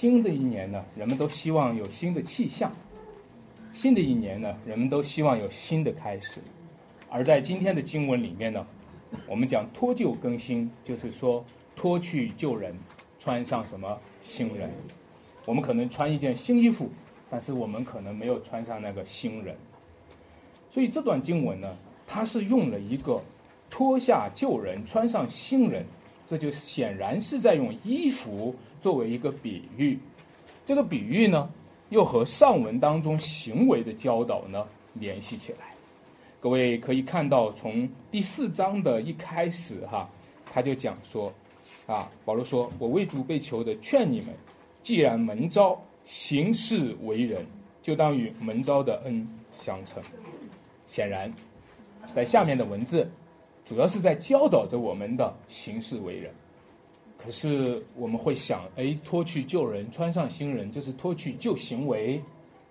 [0.00, 2.70] 新的一年呢，人们都希望有新的气象；
[3.74, 6.40] 新的一年呢，人们都希望有新的开始。
[7.10, 8.64] 而在今天的经文里面呢，
[9.26, 12.72] 我们讲脱旧更新，就是说脱去旧人，
[13.18, 14.70] 穿上什么新人。
[15.44, 16.88] 我们可能穿一件新衣服，
[17.28, 19.56] 但是我们可能没有穿上那个新人。
[20.70, 21.76] 所以这段经文呢，
[22.06, 23.20] 它是用了一个
[23.68, 25.84] 脱下旧人，穿上新人，
[26.24, 29.98] 这就显然是在用衣服作为一个比喻。
[30.64, 31.48] 这个比喻呢，
[31.88, 35.74] 又和上文当中行为的教导呢联系起来。
[36.40, 40.08] 各位可以看到，从第四章的一开始哈，
[40.52, 41.32] 他就讲说，
[41.86, 44.28] 啊，保罗说：“我为主被囚的，劝你们，
[44.82, 47.44] 既然门招行事为人，
[47.82, 50.02] 就当与门招的恩相称。”
[50.86, 51.32] 显然，
[52.14, 53.10] 在下面的文字，
[53.64, 56.32] 主要是在教导着我们的行事为人。
[57.18, 62.22] 可是我们会想，哎，脱去旧人，穿上新人，就是脱去旧行为。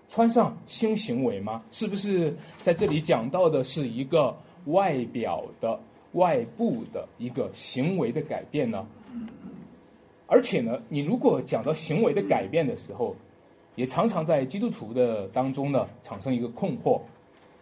[0.10, 1.62] 穿上新行为吗？
[1.70, 4.34] 是不是在这里讲到的是一个
[4.68, 5.78] 外表的、
[6.14, 8.88] 外部的一个行为的改变呢？
[10.28, 13.18] 而且呢，你如果讲到行为的改变的时候，
[13.76, 17.02] 也常常在基督徒的当中呢产生一个困惑。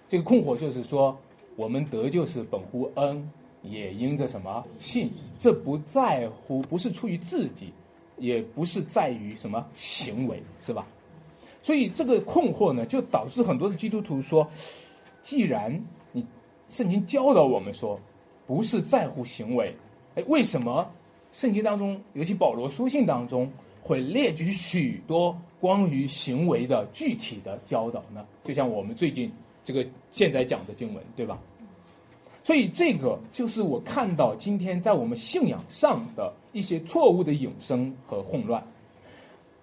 [0.07, 1.17] 这个困惑就是说，
[1.55, 3.27] 我们得救是本乎恩，
[3.69, 5.11] 也因着什么信？
[5.37, 7.73] 这不在乎，不是出于自己，
[8.17, 10.87] 也不是在于什么行为，是吧？
[11.61, 14.47] 所以这个困惑呢，就导致很多的基督徒说：，
[15.21, 16.25] 既然你
[16.69, 17.99] 圣经教导我们说，
[18.45, 19.75] 不是在乎行为，
[20.15, 20.89] 哎，为什么
[21.33, 28.25] 圣经当中，尤其保罗书信当中，会列举许多关于行为的具体的教导呢？
[28.43, 29.31] 就像我们最近
[29.63, 31.39] 这个现在讲的经文，对吧？
[32.45, 38.63] 所以这个就是我看到今天在我们信仰上的一些错误的引申和混乱。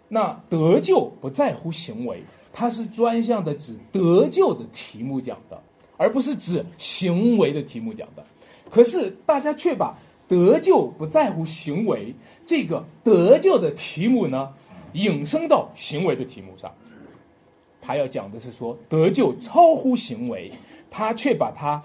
[0.09, 5.63] 那得救不在乎行为，它是专项的指得救的题目讲的，
[5.97, 8.25] 而不是指行为的题目讲的。
[8.69, 14.53] 可是大家却把得救不在乎行为这个得救的题目呢，
[14.93, 16.73] 引申到行为的题目上。
[17.81, 20.51] 他要讲的是说得救超乎行为，
[20.91, 21.83] 他却把它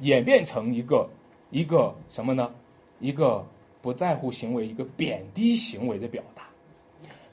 [0.00, 1.08] 演变成一个
[1.50, 2.50] 一个什么呢？
[3.00, 3.46] 一个
[3.80, 6.42] 不在乎行为，一个贬低行为的表达。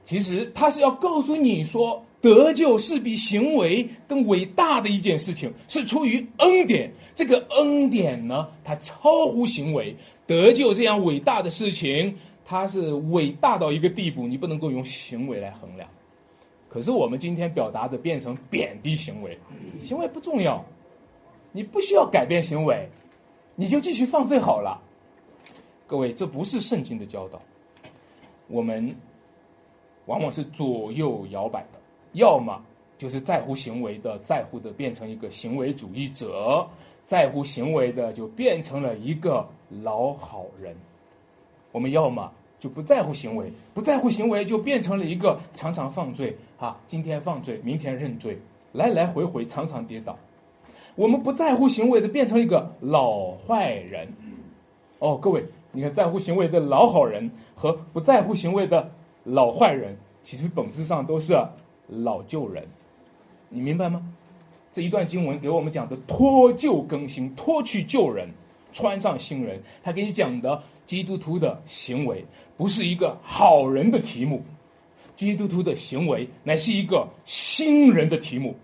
[0.05, 6.91] 其实他是要告诉你说，得救是比行为更伟大的一件事情，是出于恩典。
[7.15, 9.95] 这个恩典呢，它超乎行为。
[10.27, 12.15] 得救这样伟大的事情，
[12.45, 15.89] 它是伟大到一个地步，你不能够用行为来衡量。
[16.69, 19.39] 可是我们今天表达的变成贬低行为，
[19.81, 20.63] 行为不重要，
[21.55, 22.89] 你不需要改变行为，
[23.55, 24.81] 你就继续犯罪好了。
[25.87, 27.41] 各位，这不是圣经的教导，
[28.49, 28.93] 我们。
[30.07, 31.79] 往往是左右摇摆的，
[32.11, 32.63] 要么
[32.95, 36.67] 就是在乎行为的，在乎的变成一个行为主义者，
[37.03, 39.49] 在乎行为的就变成了一个
[39.81, 40.75] 老好人。
[41.71, 48.37] 我们要么就不在乎行为，不在乎行为就变成了一个常常犯罪啊，今天犯罪，明天认罪，
[48.73, 50.15] 来来回回，常常跌倒。
[50.95, 54.07] 我们不在乎行为的变成一个老坏人。
[54.99, 58.91] 哦，各位，你看，在乎行为的老好人和不在乎行为的。
[59.27, 61.35] 老坏人其实本质上都是
[61.87, 62.63] 老旧人，
[63.49, 64.07] 你明白吗？
[64.71, 68.29] 这一段经文给我们讲的脱旧更新，脱去旧人，
[68.71, 69.63] 穿上新人。
[69.81, 72.23] 他给你讲的基督徒的行为
[72.55, 74.43] 不是一个好人的题目，
[75.15, 78.55] 基督徒的行为乃是一个新人的题目。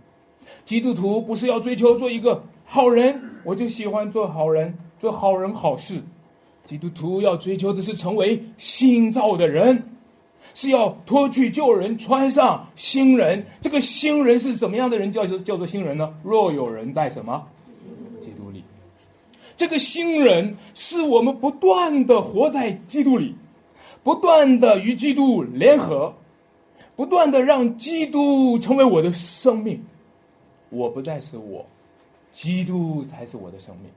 [0.65, 6.01] 基督徒不是要追求做一个好人，我就喜欢做好人，做好人好事。
[6.65, 9.83] 基督徒要追求的是成为新造的人。
[10.53, 13.45] 是要脱去旧人，穿上新人。
[13.61, 15.09] 这个新人是怎么样的人？
[15.09, 16.13] 叫做叫做新人呢？
[16.23, 17.47] 若有人在什么
[18.19, 18.61] 基督里，
[19.55, 23.35] 这个新人是我们不断的活在基督里，
[24.03, 26.15] 不断的与基督联合，
[26.97, 29.85] 不断的让基督成为我的生命。
[30.71, 31.63] 我不再是我，
[32.31, 33.91] 基督才是我的生命。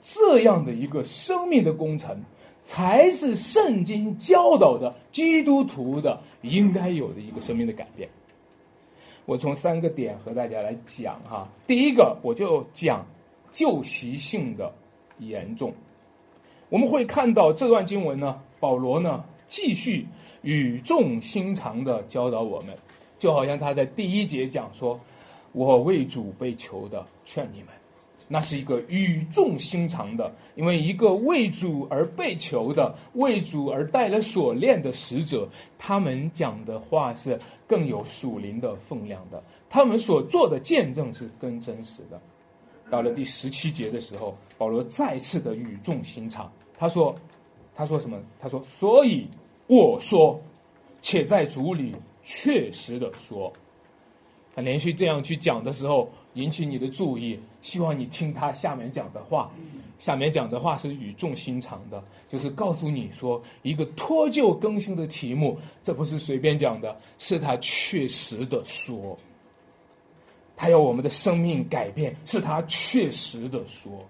[0.00, 2.24] 这样的一个生命的工程。
[2.64, 8.08] 才是圣经教导的基督徒的应该有的一个生命的改变。
[9.26, 11.48] 我从三个点和大家来讲哈。
[11.66, 13.04] 第一个，我就讲
[13.50, 14.72] 旧习性的
[15.18, 15.74] 严重。
[16.68, 20.06] 我们会看到这段经文呢，保罗呢继续
[20.42, 22.78] 语重心长的教导我们，
[23.18, 25.00] 就好像他在第一节讲说
[25.52, 27.68] ：“我为主被囚的，劝你们。”
[28.28, 35.46] 那是一个语重心长的，因为一个为主而被囚的、为主而带了锁链的使者，
[35.76, 42.18] 他们讲的话是更有属灵的分量的，他们所做的见证是更真实的。
[42.88, 47.14] 到了第十七节的时候，保罗再次的语重心长，他说
[47.74, 48.18] ：“他说什么？
[48.40, 49.26] 他说，所以
[49.66, 50.40] 我说，
[51.02, 53.52] 且在主里确实的说。”
[54.54, 59.50] 他连续这样去讲的时候，引起你的注意，希望你听他下面讲的话。
[59.98, 69.18] 下面讲的话是语重心长的，就是告诉你说，一个脱旧更新的题目，这不是随便讲的，是他确实的说。
[70.56, 74.06] 他要我们的生命改变，是他确实的说，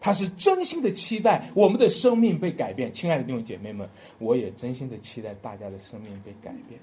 [0.00, 2.92] 他是真心的期待我们的生命被改变。
[2.92, 6.80] 亲爱的弟兄姐妹们，我也真心的期待大家的生命被改变。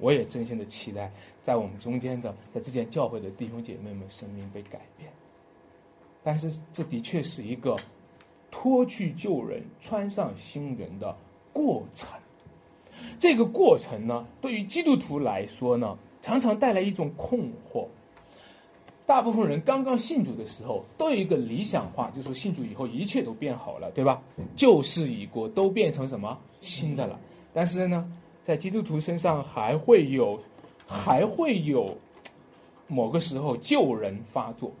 [0.00, 1.10] 我也真心的期待，
[1.42, 5.10] 在我们中间的，在这间教会的弟兄姐妹们生命被改变。
[6.22, 7.76] 但是，这的确是一个
[8.50, 11.16] 脱去旧人、穿上新人的
[11.52, 12.18] 过程。
[13.18, 17.86] 这个过程呢，对于基督徒来说呢，常常带来一种困惑。
[19.06, 24.22] 大部分人刚刚信主的时候，都有一个理想化，就是信主以后一切都变好了，对吧？
[24.54, 27.18] 旧事已过，都变成什么新的了。
[27.54, 28.12] 但是呢？
[28.48, 30.40] 在基督徒身上还会有，
[30.86, 31.94] 还会有
[32.86, 34.72] 某个时候救人发作，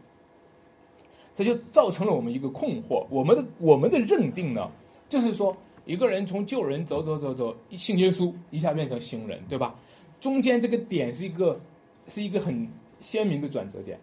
[1.34, 3.04] 这就造成了我们一个困惑。
[3.10, 4.70] 我们的我们的认定呢，
[5.06, 5.54] 就是说
[5.84, 9.74] 一个人从救人走走走走，信耶稣一下变成新人，对吧？
[10.18, 11.60] 中间这个点是一个
[12.08, 12.66] 是一个很
[13.00, 14.00] 鲜明的转折点，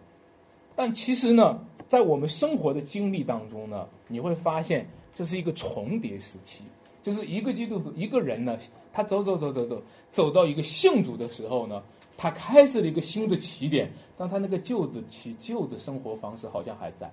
[0.76, 1.58] 但其实呢，
[1.88, 6.62] 在我们生活的经历当中呢，你会发现这是一个重叠时期。
[7.06, 8.58] 就是一个基督徒，一个人呢，
[8.92, 9.80] 他走走走走走，
[10.10, 11.80] 走到一个信主的时候呢，
[12.16, 17.08] 他开始了一个新的起点，但他那个旧的起旧的生活方式好像还在，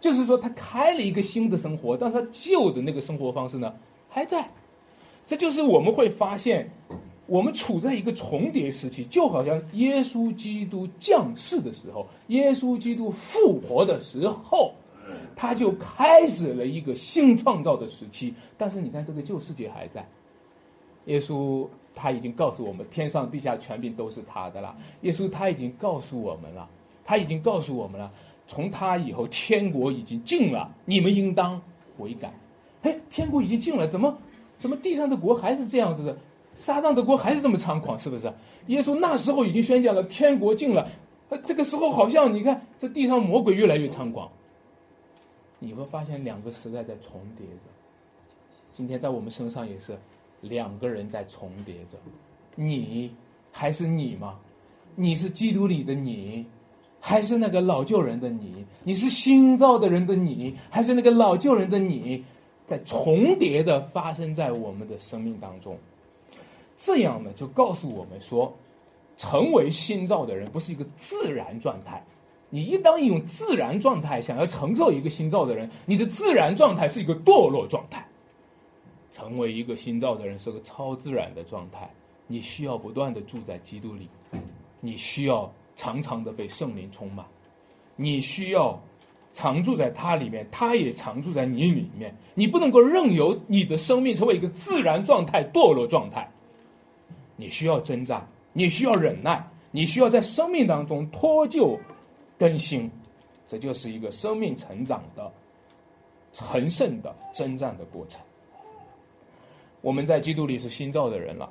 [0.00, 3.72] 就是说他开了一个新的生活，但是他旧的那个生活方式呢
[4.10, 4.50] 还在，
[5.26, 6.70] 这就是我们会发现，
[7.26, 14.74] 我们处在一个重叠时期，就好像耶稣基督降世的时候，耶稣基督复活的时候。
[15.34, 20.06] 他就开始了一个新创造的时期，但是你看这个旧世界还在。
[21.06, 24.74] 耶稣他已经告诉我们，天上地下权柄都是他的了。
[25.02, 26.68] 耶稣他已经告诉我们了，
[27.04, 28.10] 他已经告诉我们了，
[28.46, 31.62] 从他以后天国已经近了，你们应当
[31.96, 32.32] 悔改。
[32.82, 34.18] 哎，天国已经近了，怎么
[34.58, 36.16] 怎么地上的国还是这样子的？
[36.54, 38.32] 撒旦的国还是这么猖狂，是不是？
[38.66, 40.88] 耶稣那时候已经宣讲了天国近了，
[41.28, 44.28] 呃这个时候好像你看这地上魔鬼越来越猖狂。
[45.58, 47.62] 你会发现两个时代在重叠着，
[48.72, 49.98] 今天在我们身上也是
[50.40, 51.98] 两个人在重叠着，
[52.54, 53.14] 你
[53.50, 54.38] 还是你吗？
[54.94, 56.46] 你是基督里的你，
[57.00, 58.64] 还是那个老旧人的你？
[58.84, 62.24] 你是新造的人的你，还是那个老旧人的你？
[62.68, 65.78] 在重叠的发生在我们的生命当中，
[66.76, 68.52] 这样呢，就告诉我们说，
[69.16, 72.04] 成为新造的人不是一个自然状态。
[72.50, 78.06] 你一当一种自然状态想要承受一个新造的人，你的自然状态是一个堕落状态。
[79.12, 81.88] 成为一个新造的人是个超自然的状态，
[82.26, 84.10] 你需要不断的住在基督里，
[84.78, 87.24] 你需要常常的被圣灵充满，
[87.96, 88.78] 你需要
[89.32, 92.14] 常住在他里面，他也常住在你里面。
[92.34, 96.30] 你不能够任由你的生命成为一个自然状态堕落状态，
[97.36, 101.78] 你需要挣扎，你需要忍耐，你需要在生命当中脱臼。
[102.38, 102.90] 更新，
[103.48, 105.32] 这就是一个生命成长的、
[106.32, 108.20] 成圣的征战的过程。
[109.80, 111.48] 我们在基督里是新造的人了，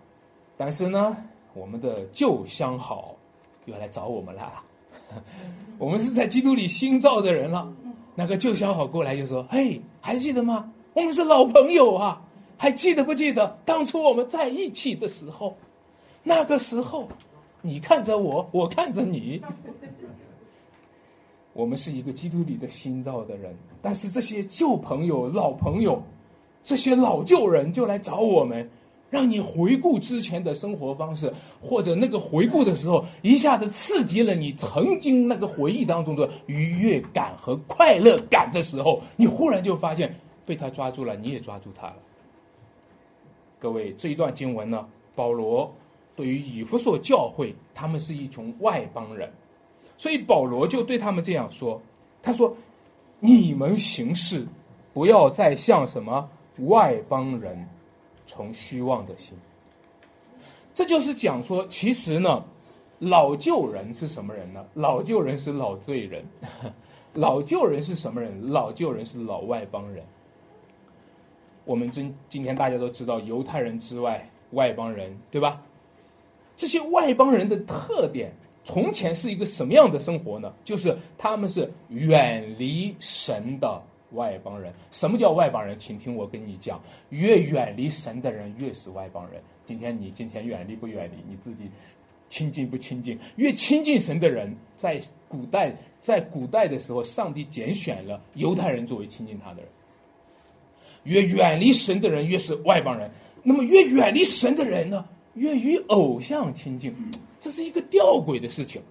[0.57, 1.15] 但是呢，
[1.53, 3.15] 我们的旧相好
[3.65, 4.63] 又来找我们了。
[5.77, 7.71] 我们是在基督里新造的人了，
[8.15, 10.71] 那个旧相好过来就说：“嘿，还记得吗？
[10.93, 12.21] 我们是老朋友啊，
[12.57, 15.55] 还记得不记得当初我们在一起的时候？
[16.23, 17.07] 那个时候，
[17.61, 19.41] 你看着我，我看着你。”
[21.55, 26.03] 我们是一个基督里的新造的人，但是这些旧朋友、老朋友，
[26.65, 28.69] 这些老旧人就来找我们，
[29.09, 40.13] 让你回顾之前的生活方式，或者那个回顾的时候，一下子刺激了你曾经那个回忆当中的愉悦感和快乐感的时候，你忽然就发现
[40.45, 41.95] 被他抓住了，你也抓住他了。
[43.59, 44.85] 各位，这一段经文呢，
[45.15, 45.73] 保罗
[46.17, 49.31] 对于以弗所教会，他们是一群外邦人。
[49.97, 51.81] 所以保罗就对他们这样说
[52.21, 52.55] ：“他说，
[53.19, 54.45] 你们行事
[54.93, 57.67] 不要再像什么外邦人，
[58.25, 59.37] 从虚妄的心。
[60.73, 62.43] 这就是讲说，其实呢，
[62.99, 64.65] 老旧人是什么人呢？
[64.73, 66.25] 老旧人是老罪人，
[67.13, 68.51] 老旧人是什么人？
[68.51, 70.03] 老旧人是老外邦人。
[71.63, 75.61] 我们今今天大家都知道，犹太人之外，外邦人，对吧？
[76.57, 78.33] 这些外邦人的特点，
[78.65, 80.51] 从前是一个什么样的生活呢？
[80.63, 83.81] 就是他们是远离神的
[84.13, 84.73] 外邦人。
[84.91, 85.77] 什么叫外邦人？
[85.79, 89.39] 请听我跟你讲，越远离神的人，越是外邦人。
[89.65, 91.23] 今天你今天远离不远离？
[91.29, 91.69] 你自己
[92.27, 93.19] 亲近不亲近？
[93.35, 99.69] 越亲近神的人，在古代，在古代的时候，上帝拣选了犹太人作为亲近他的人。
[101.03, 103.11] 越远离神的人，越是外邦人。
[103.43, 105.05] 那么，越远离神的人呢？
[105.35, 106.95] 越与偶像亲近，
[107.45, 108.81] 这是一个吊诡的事情。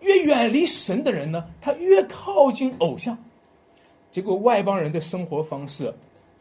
[0.00, 3.18] 越远离神的人呢，他越靠近偶像。
[4.10, 5.92] 结果外邦人的生活方式，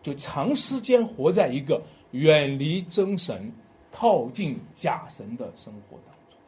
[0.02, 1.82] 就长时间活在一个
[2.12, 3.52] 远离真神、
[3.92, 6.40] 靠近假神的生活当中。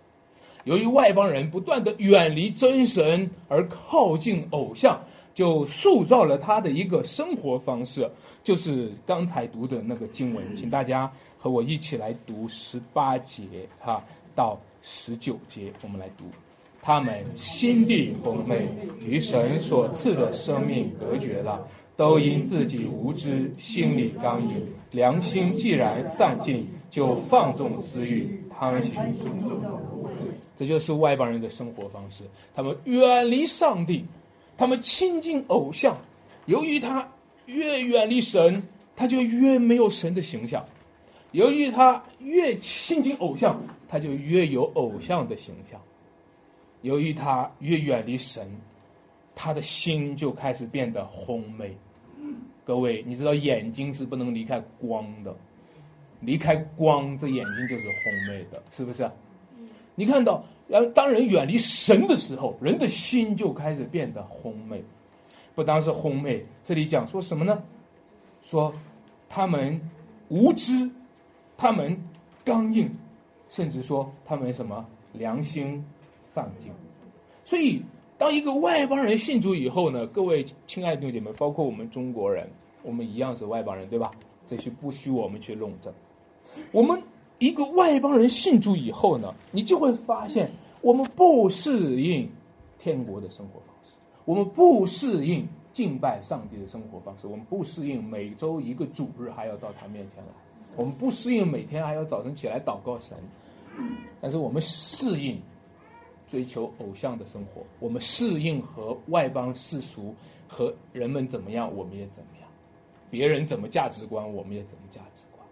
[0.63, 8.09] 由于外邦人不断的远离真神而靠近偶像，就塑造了他的一个生活方式，
[8.45, 11.11] 就是刚才读的那个经文，请大家。
[11.37, 13.43] 和我一起来读十八节
[13.79, 14.03] 哈
[14.35, 16.25] 到十九节，我们来读。
[16.81, 18.67] 他们心地昏昧，
[18.99, 24.61] 与神所赐的生命隔绝了，都因自己无知，心里刚硬，
[24.91, 28.95] 良心既然散尽，就放纵私欲，贪心。
[30.55, 32.23] 这就是外邦人的生活方式。
[32.53, 34.05] 他们远离上帝，
[34.55, 35.97] 他们亲近偶像。
[36.45, 37.07] 由于他
[37.47, 38.61] 越远离神，
[38.95, 40.63] 他就越没有神的形象。
[41.35, 45.77] 由于他越亲近偶像，他就越有偶像的形象；
[46.81, 48.49] 由于他越远离神，
[49.35, 51.75] 他的心就开始变得昏昧。
[52.63, 55.35] 各位，你知道眼睛是不能离开光的，
[56.21, 59.11] 离开光，这眼睛就是昏昧的，是不是？
[59.93, 64.81] 你看到，然当人远离神的时候，人的心就开始变得昏昧。
[65.53, 67.61] 不单是昏昧，这里讲说什么呢？
[68.41, 68.73] 说
[69.27, 69.81] 他们
[70.29, 70.89] 无知。
[71.57, 71.97] 他们
[72.43, 72.89] 刚硬，
[73.49, 75.83] 甚至说他们什么良心
[76.21, 76.71] 丧尽。
[77.43, 77.81] 所以，
[78.17, 82.49] 当一个外邦人信主以后呢，各位亲爱的弟兄姐妹，包括我们中国人，
[82.83, 84.11] 我们一样是外邦人，对吧？
[84.45, 85.93] 这些不需我们去论证。
[86.71, 87.01] 我们
[87.39, 92.29] 一个外邦人信主以后呢，你就会发现，我们不适应
[92.77, 100.29] 天国的生活方式，我们不适应敬拜上帝的生活方式，我们不适应每周一个主日还要到他面前来。
[100.75, 103.17] 我们不适应每天还要早晨起来祷告神，
[104.21, 105.41] 但是我们适应
[106.27, 110.13] 追求偶像的生活，我们适应和外邦世俗
[110.47, 112.49] 和人们怎么样，我们也怎么样，
[113.09, 115.45] 别人怎么价值观，我们也怎么价值观。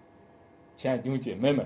[0.76, 1.66] 亲爱的弟兄姐妹们，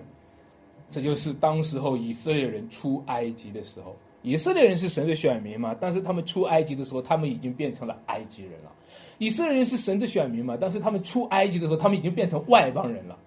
[0.90, 5.76] 这就是当时候以色列人出埃及的时候，以色列人是神的选民嘛？
[5.80, 8.72] 但是他们出埃及的时候，他们已经变成了埃及人了。
[9.18, 10.58] 以色列人是神的选民嘛？
[10.60, 13.18] 但是他们出埃及的时候，他们已经变成外邦人了。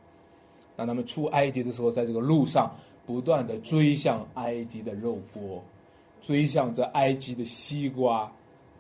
[0.81, 5.63] 当他们出埃及的时候，在这个路上不断的追向埃及的肉锅，
[6.23, 8.33] 追向着埃及的西瓜、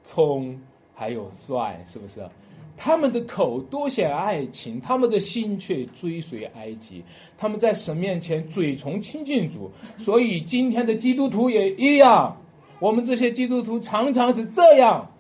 [0.02, 0.59] 葱
[0.95, 2.26] 还有蒜，是不是？
[2.75, 7.04] 他们的口多显爱情，他们的心却追随埃及。
[7.37, 12.35] 他们在神面前嘴从亲近主，所以今天的基督徒也一样。
[12.78, 15.11] 我们这些基督徒常常是这样，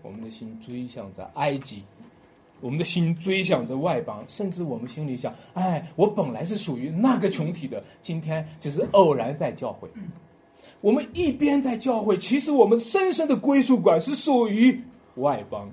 [0.00, 1.82] 我们的心追向着埃及。
[2.60, 9.88] 我们的心追想着外邦，甚至我们心里想：哎，我本来是属于那个群体的，今天只是偶然在教会。
[10.80, 14.82] 我们一边在教会，其实我们深深的归属感是属于
[15.16, 15.70] 外邦。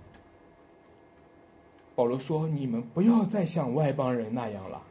[1.96, 4.82] 保罗说：“你们不要再像外邦人那样了，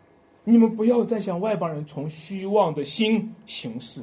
[0.44, 4.02] 你们不要再像外邦人从虚妄的心行事，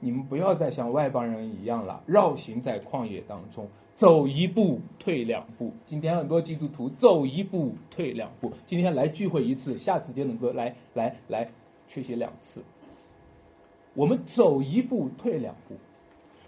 [0.00, 5.72] 你们不要再像外邦人一样了，绕行在旷野当中。”走一步退两步。
[5.84, 8.52] 今天很多基督徒走一步退两步。
[8.64, 11.50] 今天来聚会一次，下次就能够来来来
[11.88, 12.62] 缺席两次。
[13.94, 15.74] 我们走一步退两步，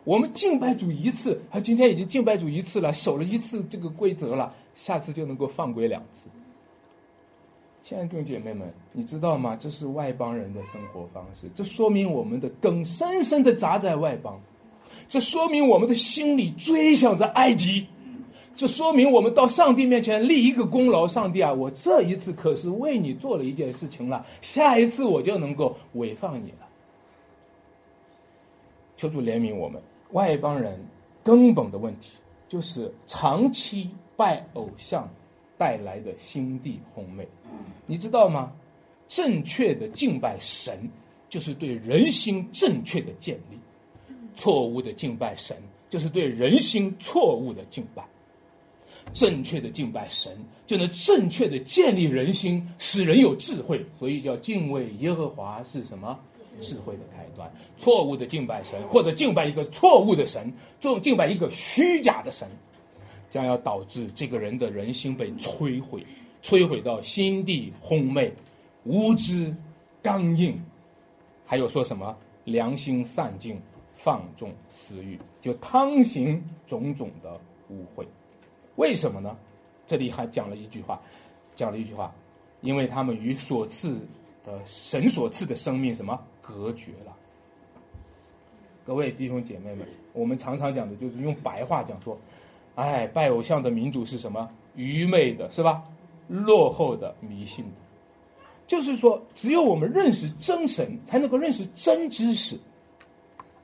[0.04, 6.30] 我们敬拜主一次，他今天已经敬拜主一次了，守了一次这个规则了，下次就能够犯规两次。
[7.82, 9.56] 亲爱的弟兄姐妹们，你知道吗？
[9.56, 14.40] 这是外邦人的生活方式，这说明我们的根深深的扎在外邦。
[15.08, 17.86] 这说明我们的心里追想着埃及，
[18.54, 21.06] 这说明我们到上帝面前立一个功劳。
[21.08, 26.68] 上帝啊，我这一次可是为你做了一件事情了，下一次我就能够违放你了。
[28.96, 29.82] 求主怜悯我们
[30.12, 30.78] 外邦人
[31.24, 32.16] 根本的问题，
[32.48, 35.08] 就是长期拜偶像
[35.56, 37.26] 带来的心地红昧。
[37.86, 38.52] 你知道吗？
[39.08, 40.88] 正确的敬拜神，
[41.28, 43.58] 就是对人心正确的建立。
[44.36, 45.56] 错误的敬拜神，
[45.88, 48.04] 就是对人心错误的敬拜。
[49.12, 53.86] 正确的敬拜神，就能正确的建立人心，使人有智慧。
[53.98, 56.18] 所以叫敬畏耶和华是什么？
[56.60, 57.50] 智慧的开端。
[57.78, 62.48] 错误的敬拜神，或者敬拜一个错误的神，做敬拜一个虚假的神，
[63.30, 66.06] 将要导致这个人的人心被摧毁，
[66.44, 68.34] 摧毁到心地昏昧、
[68.84, 69.56] 无知、
[70.02, 70.62] 刚硬，
[71.46, 73.60] 还有说什么良心散尽、
[74.02, 77.38] 放纵私欲，就汤行种种的
[77.68, 78.06] 污秽。
[78.76, 79.36] 为什么呢？
[79.86, 80.98] 这里还讲了一句话，
[81.54, 82.10] 讲了一句话，
[82.62, 84.00] 因为他们与所赐
[84.42, 87.14] 的神所赐的生命什么隔绝了。
[88.86, 92.18] 各位弟兄姐妹们，我们常常讲的就是用白话讲说，
[92.76, 94.48] 哎，拜偶像的民主是什么？
[94.76, 95.84] 愚昧的，是吧？
[96.26, 97.72] 落后的、迷信的。
[98.66, 102.58] 就是说，只有我们认识真神，才能够认识真知识，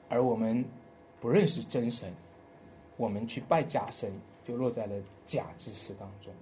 [0.08, 0.64] 而我们
[1.20, 2.12] 不认识真神，
[2.96, 4.12] 我们去拜假神。
[4.46, 4.94] 就落在了
[5.26, 6.32] 假知识当中。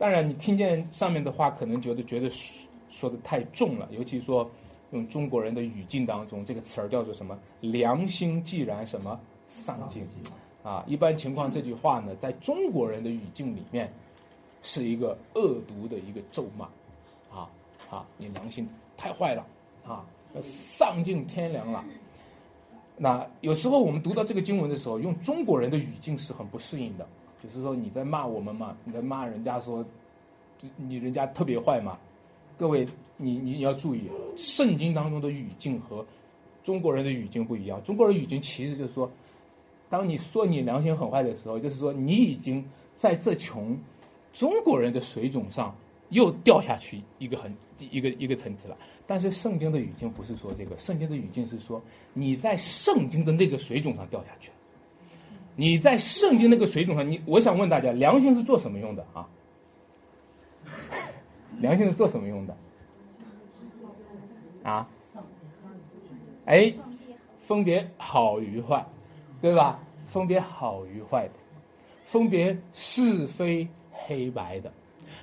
[0.00, 2.28] 当然，你听见上面的话，可能觉得觉得
[2.90, 3.88] 说的太重了。
[3.92, 4.50] 尤其说
[4.90, 7.38] 用中国人的语境当中，这个词儿叫做什么？
[7.60, 10.04] 良心既然什么丧尽
[10.64, 10.82] 啊？
[10.88, 13.92] 一般情况，这句话呢，在中国人的语境里面，
[14.64, 16.64] 是一个恶毒的一个咒骂
[17.32, 17.48] 啊
[17.88, 18.04] 啊！
[18.18, 19.46] 你良心太坏了
[19.86, 20.04] 啊，
[20.42, 21.84] 丧尽天良了。
[22.96, 27.06] 那有时候我们读到这个经文的时候，用中国人的语境是很不适应的，
[27.42, 29.84] 就是说你在骂我们嘛，你在骂人家说，
[30.76, 31.98] 你人家特别坏嘛。
[32.56, 32.86] 各位，
[33.16, 34.02] 你你你要注意，
[34.36, 36.06] 圣经当中的语境和
[36.62, 37.82] 中国人的语境不一样。
[37.82, 39.10] 中国人语境其实就是说，
[39.90, 42.64] 当你说你良心很坏的时候，就是说你已经
[42.96, 43.76] 在这穷
[44.32, 45.74] 中国人的水准上
[46.10, 48.76] 又掉下去一个很一个一个层次了。
[49.06, 51.82] 但是圣经的语境不是说这个，圣经的语境是说
[52.12, 54.54] 你在圣经的那个水准上掉下去了。
[55.56, 59.28] 你在圣经那个水准上，你我想问大家，良心是做什么用的啊？
[61.60, 62.56] 良心是做什么用的？
[64.64, 64.88] 啊？
[66.46, 66.74] 哎，
[67.42, 68.84] 分别好与坏，
[69.40, 69.80] 对吧？
[70.06, 71.34] 分别好与坏的，
[72.04, 74.72] 分别是非黑白的。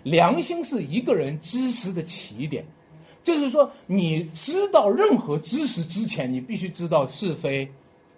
[0.03, 2.63] 良心是一个人知识的起点。
[3.23, 7.71] 就是说，你知道任何知识之前，你必须知道是非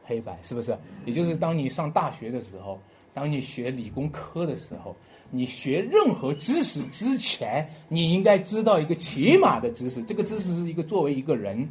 [0.05, 0.77] 黑白，是不是？
[1.05, 2.79] 也就是当你上大学的时候，
[3.13, 4.95] 当你学理工科的时候，
[5.29, 10.03] 你学任何知识之前，你应该知道一个起码的知识。
[10.03, 11.69] 这个知识是一个作为一个人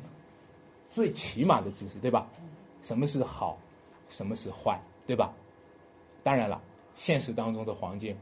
[0.90, 2.28] 最起码的知识，对吧？
[2.82, 3.58] 什么是好，
[4.08, 5.32] 什么是坏，对吧？
[6.22, 6.60] 当然了，
[6.94, 8.16] 现实当中的环境。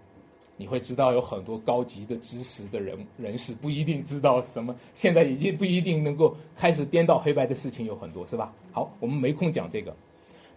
[0.61, 8.53] 你会知道有很多高级的知识的人人士不一定知道什么，现在已经不一定能够开始颠倒黑白的事情有很多，是吧？
[8.71, 9.97] 好，我们没空讲这个，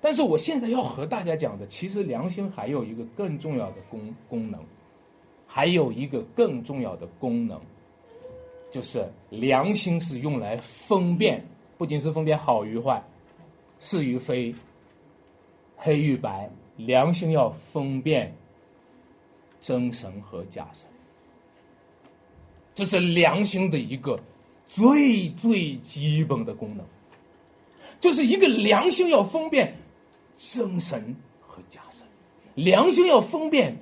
[0.01, 4.59] 但是我现在要和大家讲的，其实良心还有一个更重要的功功能，
[5.47, 7.61] 还有一个更重要的功能，
[8.71, 11.45] 就是良心是用来分辨，
[11.77, 13.01] 不仅是分辨好与坏，
[13.79, 14.53] 是与非，
[15.77, 18.35] 黑与白，良心要分辨。
[19.63, 20.85] 真神和假神，
[22.75, 24.19] 这是良心的一个
[24.67, 26.85] 最最基本的功能，
[28.01, 29.77] 就是一个良心要分辨
[30.35, 32.05] 真神和假神，
[32.55, 33.77] 良心要分辨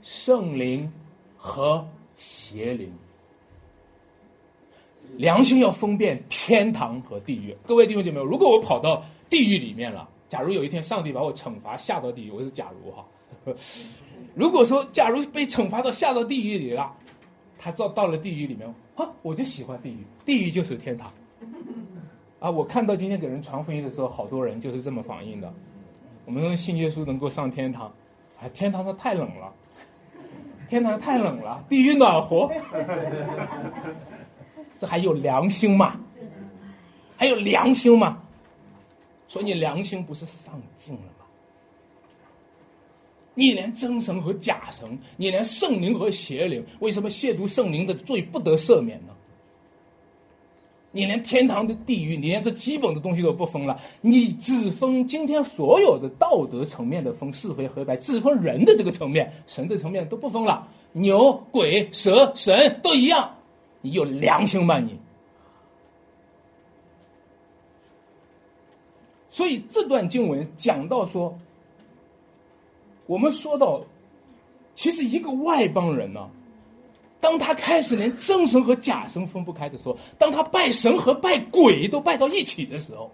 [0.00, 0.90] 圣灵
[1.36, 2.90] 和邪灵，
[5.18, 7.54] 良心要分辨天堂和地狱。
[7.66, 13.06] 各位弟兄姐妹，如果我跑到地狱里面了，假如有一天上帝把我惩罚下到地狱，我是假如哈。
[14.36, 16.94] 如果说，假如被惩罚到下到地狱里了，
[17.58, 21.10] 他到到了地狱里面，啊，我就喜欢地狱，地狱就是天堂。
[22.38, 25.50] 啊，我看到今天给人传福音的时候，好多人就是这么反应的。
[26.26, 27.86] 我们信耶稣能够上天堂，
[28.38, 29.54] 啊，天堂上太冷了，
[30.68, 32.52] 天堂太冷了，地狱暖和。
[34.76, 35.98] 这还有良心吗？
[37.16, 38.22] 还有良心吗？
[39.28, 41.15] 说你良心不是丧尽了？
[43.38, 49.12] 你连真神和假神，你连圣灵和邪灵，为什么亵渎圣灵的罪不得赦免呢？
[50.90, 63.36] 你连天堂的地狱，你连这基本的东西都不分了，你只分今天所有的道德层面的分是非黑白，只分人的这个层面，神的层面都不分了，牛鬼蛇神都一样，
[63.82, 64.98] 你有良心吗你？
[69.28, 71.38] 所以这段经文讲到说。
[73.06, 73.82] 我们说到，
[74.74, 76.28] 其实一个外邦人呢，
[77.20, 83.10] 当他开始连真神和假神分不开的时候，当他拜神和拜鬼都拜到一起的时候，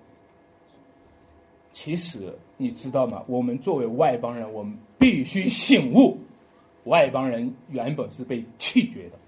[1.73, 3.23] 其实你知道吗？
[3.27, 6.19] 我们作为外邦人，我们必须醒悟，
[6.85, 9.19] 外邦人原本是被弃绝的。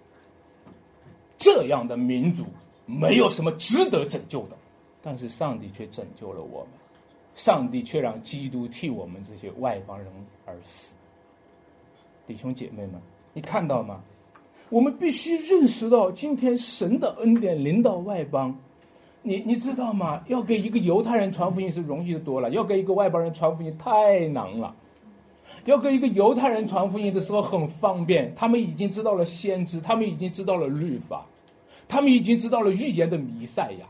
[1.36, 2.44] 这样的民族
[2.86, 4.56] 没有什么值得拯救的，
[5.02, 6.68] 但是上帝却拯救了我们，
[7.34, 10.06] 上帝却让基督替我们这些外邦人
[10.44, 10.94] 而死。
[12.26, 13.00] 弟兄姐妹们，
[13.32, 14.00] 你看到吗？
[14.70, 18.56] 我们必须认识到，今天神的恩典临到外邦，
[19.22, 20.22] 你你知道吗？
[20.26, 24.74] 要给一个犹太人传福音是容易的多了，要给一个外邦人传福音太难了。
[25.66, 31.26] 要给一个犹太人传福音的时候很方便，他们已经知道了先知，他们已经知道了律法，
[31.88, 33.86] 他们已经知道了预言的弥赛亚，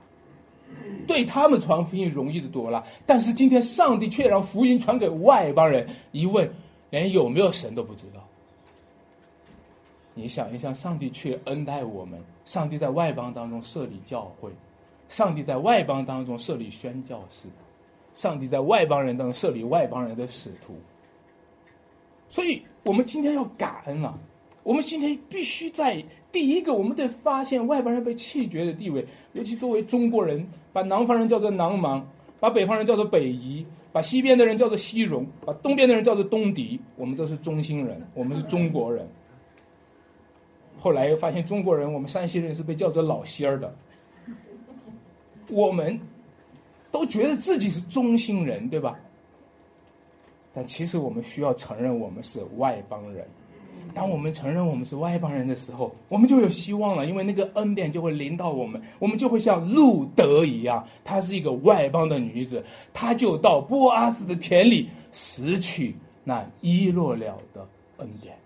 [1.06, 2.84] 对他们传福音容易的多了。
[3.06, 6.50] 但是今天上帝却让福音传给外邦人，一问
[6.90, 8.24] 连有没有神都不知道。
[10.14, 14.50] 你想一想，上帝却恩待我们，上帝在外邦当中设立教会，
[15.08, 17.48] 上帝在外邦当中设立宣教士，
[18.14, 20.78] 上帝在外邦人当中设立外邦人的使徒。
[22.28, 24.16] 所以我们今天要感恩了，
[24.64, 32.04] 我们今天必须在第一个，我们得发现外邦人被弃绝的地位，尤其作为中国人，把南方人叫做南蛮，
[32.40, 39.06] 把北方人叫做北夷，把西边的人叫做西戎，把东边的人叫做东狄，我们都是中心人，我们是中国人。
[40.80, 43.74] 后来又发现中国人，我们山西人是被叫做老仙儿的。
[45.50, 46.00] 我们
[46.90, 48.98] 都觉得自己是中心人，对吧？
[50.54, 53.26] 但其实我们需要承认我们是外邦人。
[53.94, 67.66] 当我们承认我们是外邦人的时候，我们就有希望了，因为那个恩典就会临到我们，我们就会像路德一样，她是一个外邦的女子，她就到波阿斯的田里拾取那遗落了的
[67.98, 68.36] 恩典。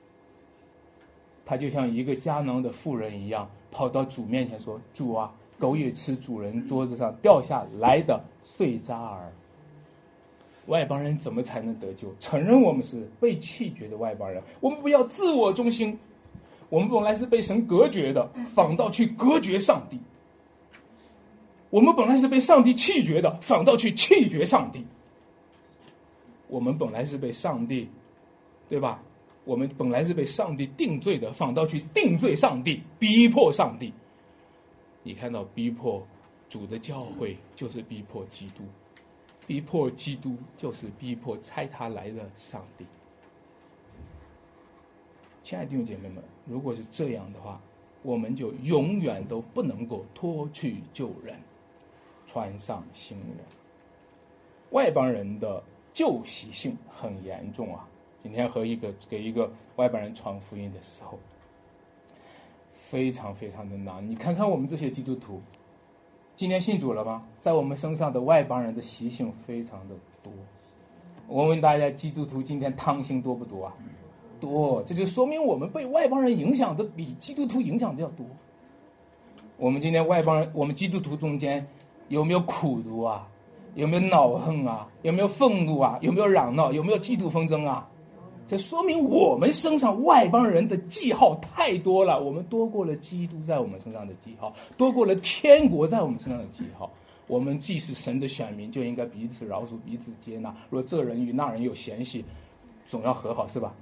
[1.47, 9.33] 他就像一个迦囊的妇人一样，跑到主面前说：“主啊，狗也吃主人桌子上掉下来的碎渣儿。”
[10.69, 12.15] 外邦人怎么才能得救？
[12.21, 15.99] 承认我们是被弃绝的外邦人，我们不要自我中心。
[16.71, 19.99] 我们本来是被神隔绝的，反倒去隔绝上帝。
[21.71, 24.87] 我们本来是被上帝弃绝的，反倒去弃绝上帝。
[26.49, 27.89] 我们本来是被上帝，
[28.69, 29.03] 对吧？
[29.45, 33.93] 我们本来是被上帝定罪的，反倒去定罪上帝，逼迫上帝。
[35.03, 36.07] 你看到逼迫
[36.51, 38.63] 主的教诲，就是逼迫基督；
[39.49, 42.85] 逼迫基督，就是逼迫差他来的上帝。
[45.43, 47.59] 亲爱的弟兄姐妹们，如果是这样的话，
[48.03, 51.35] 我们就永远都不能够脱去旧人，
[52.27, 53.39] 穿上新人。
[54.73, 55.63] 外邦人的
[55.95, 57.89] 旧习性很严重啊。
[58.23, 61.19] 今天和一个给一个外邦人传福音的时候，
[62.75, 64.07] 非常非常的难。
[64.07, 65.41] 你看看我们这些基督徒，
[66.39, 67.25] 今天信主了吗？
[67.41, 70.33] 在我们身上的外邦人的习性非常的多。
[71.27, 73.75] 我问大家，基督徒今天贪心多不多啊？
[74.39, 78.25] 多，这就说明我们被外邦人影响的比基督徒影响的要多。
[79.57, 81.67] 我们今天外邦人，我们基督徒中间
[82.07, 83.27] 有没有苦毒啊？
[83.75, 84.87] 有没有恼恨啊？
[85.03, 85.99] 有没有愤怒啊？
[86.01, 86.71] 有没有嚷闹？
[86.71, 87.91] 有没有嫉妒纷争啊？
[88.49, 96.91] 这说明我们身上外邦人的记号太多了，我们多过了基督在我们身上的记号，多过了天国在我们身上的记号。
[97.27, 100.57] 我们既是神的选民，就应该彼此饶恕、彼此接纳。
[100.71, 102.25] 若这人与那人有嫌隙，
[102.87, 103.75] 总要和好，是吧？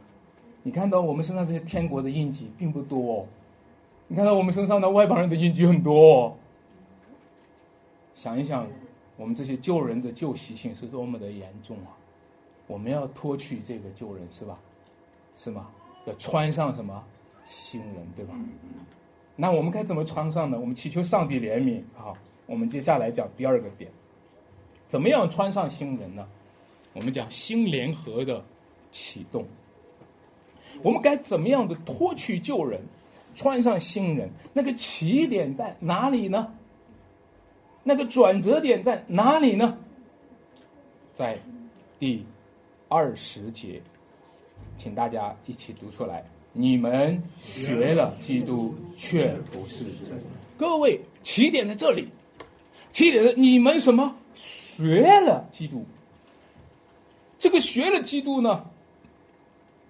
[0.64, 3.26] 你看到我们身上这些天国的印记并不多，哦
[4.08, 5.94] 你看到我们身上的外邦人的印记很多。
[5.94, 6.34] 哦
[8.16, 8.66] 想一想，
[9.16, 11.94] 我们这些旧人的旧习性是多么的严重啊！
[12.66, 14.58] 我们要脱去这个旧人，是吧？
[15.36, 15.68] 是吗？
[16.06, 17.04] 要穿上什么
[17.44, 18.34] 新人，对吧？
[19.36, 20.58] 那我们该怎么穿上呢？
[20.58, 22.14] 我们祈求上帝怜悯啊！
[22.46, 23.90] 我们接下来讲第二个点，
[24.88, 26.26] 怎么样穿上新人呢？
[26.94, 28.42] 我们讲新联合的
[28.90, 29.44] 启动。
[30.82, 32.80] 我们该怎么样的脱去旧人，
[33.34, 34.30] 穿上新人？
[34.52, 36.54] 那个起点在哪里呢？
[37.82, 39.76] 那个转折点在哪里呢？
[41.14, 41.38] 在
[41.98, 42.24] 第。
[42.88, 43.82] 二十节，
[44.76, 46.24] 请大家一起读出来。
[46.52, 50.18] 你们学了基督，却不是真。
[50.56, 52.08] 各位，起点在这里，
[52.92, 55.84] 起点的你们什么学了基督？
[57.38, 58.64] 这个学了基督呢？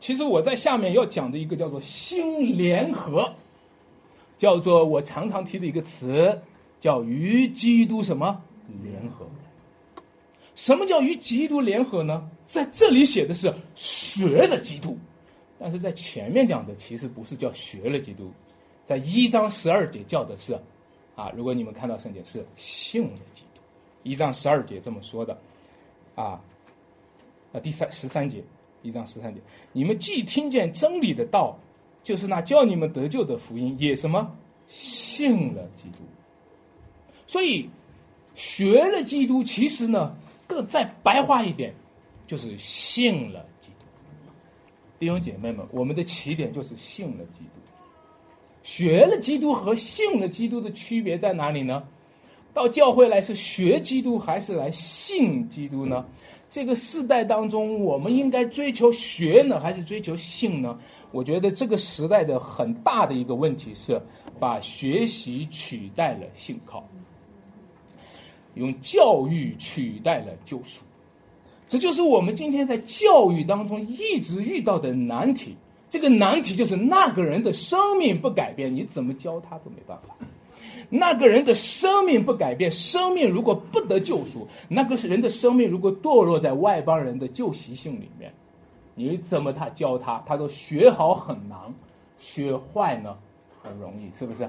[0.00, 3.32] 其实我在下面要讲的一个叫做新联合，
[4.38, 6.40] 叫做我常常提的一个词，
[6.80, 8.42] 叫与基督什么
[8.82, 9.26] 联合？
[10.56, 12.28] 什么叫与基督联合呢？
[12.46, 14.98] 在这里写的是学了基督，
[15.58, 18.32] 但是在前面讲的其实不是叫学了基督，
[18.84, 20.58] 在一章十二节叫的是，
[21.14, 23.60] 啊，如果你们看到圣经是信了基督，
[24.02, 25.38] 一章十二节这么说的，
[26.14, 26.40] 啊
[27.52, 28.42] 啊第三十三节，
[28.82, 29.40] 一章十三节，
[29.72, 31.58] 你们既听见真理的道，
[32.02, 34.34] 就是那叫你们得救的福音，也什么？
[34.68, 35.98] 信了基督。
[37.26, 37.68] 所以
[38.34, 40.16] 学了基督，其实呢，
[40.46, 41.74] 更再白话一点，
[42.26, 43.84] 就是信了基督。
[44.98, 47.60] 弟兄姐妹们，我们的起点就是信了基督。
[48.62, 51.84] 学了基督和信了基督的区别在哪里呢？
[52.52, 56.04] 到教会来是学基督还是来信基督呢？
[56.48, 60.78] 这个世代当中，我们应该追求学呢，还是追求信呢？
[61.12, 64.00] 我觉得这个时代的很大的一个问题是，
[64.40, 66.88] 把学习取代了信靠。
[68.56, 70.82] 用教育取代了救赎，
[71.68, 75.56] 这就是我们今天在教育当中一直遇到的难题。
[75.88, 80.16] 这个难题就是那个人的生命不改变，你怎么教他都没办法。
[80.88, 88.32] 那个人的生命不改变，生命如果不得救赎，那个是人的生命如果堕落在外邦人的旧习性里面，
[88.94, 91.58] 你怎么他教他，他都学好很难，
[92.18, 93.16] 学坏呢
[93.62, 94.48] 很容易，是不是？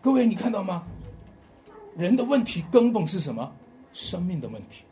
[0.00, 0.82] 各位，你看到吗？
[1.96, 3.52] 人的问题根本是什么？
[3.92, 4.82] 生命的问题。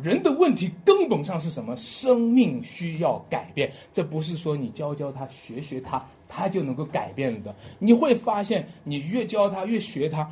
[0.00, 1.76] 人的问题根本上是什么？
[1.76, 3.72] 生命需要改变。
[3.92, 7.56] 这不是说你教教他、学学他，他就能够改变的。
[7.80, 10.30] 你会发现，你越教他、越学他，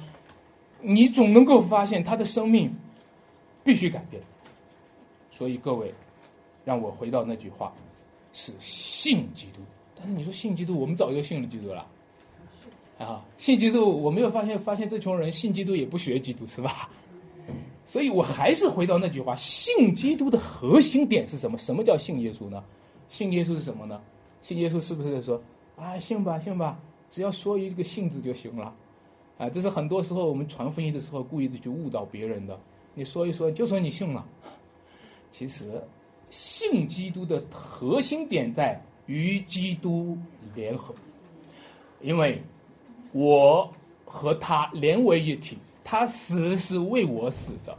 [0.80, 2.76] 你总能够发现他的生命
[3.64, 4.22] 必须改变。
[5.32, 5.92] 所以各位，
[6.64, 7.72] 让我回到那句话：
[8.32, 9.60] 是信基督。
[9.96, 11.84] 但是你说信基督，我们早就信了基督了。
[12.98, 16.88] 啊，信基督，我没有发现，发现这群人信基督也不学基督，是吧？
[17.84, 21.58] 所以我还是回到那句话：信基督的核心点是什么？
[21.58, 22.64] 什么叫信耶稣呢？
[23.10, 24.00] 信耶稣是什么呢？
[24.40, 25.42] 信耶稣是不是说
[25.76, 26.80] 啊，信吧，信吧，
[27.10, 28.74] 只要说一个信字就行了？
[29.36, 32.58] 啊，这是很多时候我们传福音的时候故意的去误导别人的。
[32.94, 34.26] 你说一说，就说你信了。
[35.30, 35.82] 其实，
[36.30, 40.16] 信基督的核心点在与基督
[40.54, 40.94] 联合，
[42.00, 42.42] 因为。
[43.16, 43.72] 我
[44.04, 47.78] 和他连为一体，他死是为我死的，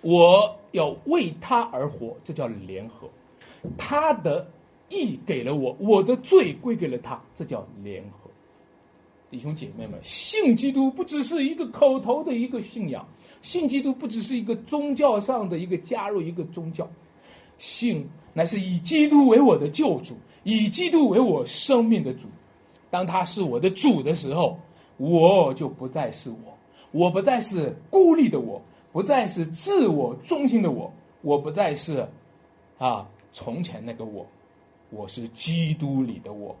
[0.00, 3.08] 我要为他而活，这叫联合。
[3.76, 4.48] 他的
[4.88, 8.28] 义给了我，我的罪归给了他，这叫联合。
[9.30, 13.06] 弟兄姐妹们，信基督不只是一个口头的一个信仰，
[13.40, 16.88] 信基督不只是一个宗教上的一个加入一个宗教，
[17.58, 22.26] 信乃是以基督为我的救主，以基督为我生命的主。
[22.90, 24.58] 当他是我的主的时候，
[24.96, 26.56] 我就不再是我，
[26.90, 28.60] 我不再是孤立的我，
[28.92, 32.08] 不再是自我中心的我，我不再是
[32.78, 34.26] 啊从前那个我，
[34.90, 36.56] 我是基督里的我，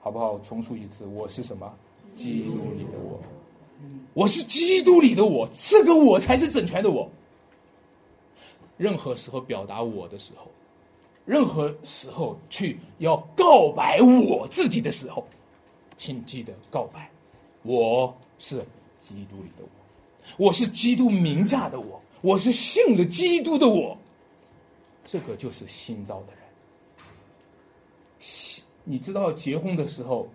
[0.00, 0.38] 好不好？
[0.40, 1.72] 重述一次，我是什么？
[2.16, 3.20] 基督里的我，
[4.14, 7.08] 我是基督里的我，这个我才是整全的我。
[8.76, 10.50] 任何时候表达我的时候。
[11.24, 15.26] 任何时候去要告白我自己的时候，
[15.96, 17.10] 请记得告白，
[17.62, 18.58] 我是
[19.00, 23.96] 基督里的我，我是基督名下的我，我是信了基督的我，
[25.04, 26.40] 这个就是新造的人。
[28.18, 30.28] 新，你知道结婚的时候，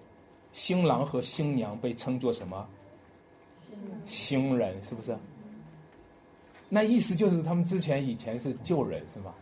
[0.53, 2.67] 新郎和新娘被称作什么？
[4.07, 5.15] 新人是不是？
[6.67, 9.33] 那意思就是他们之前以前是旧人是吗？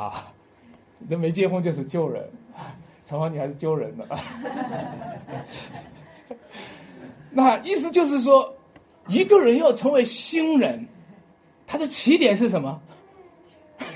[0.00, 0.32] 啊，
[1.10, 2.26] 这没结婚就是旧人，
[3.04, 4.06] 陈华你还是旧人呢。
[7.30, 8.56] 那意思就是说，
[9.08, 10.88] 一个人要成为新人，
[11.66, 12.80] 他的起点是什么？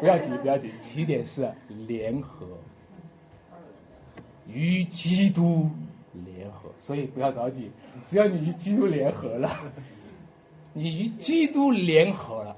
[0.00, 2.46] 不要紧，不要紧，起点是联合，
[4.48, 5.70] 与基督
[6.24, 6.68] 联合。
[6.80, 7.70] 所以不要着急，
[8.02, 9.48] 只要你与基督联合了，
[10.72, 12.56] 你与基督联合了。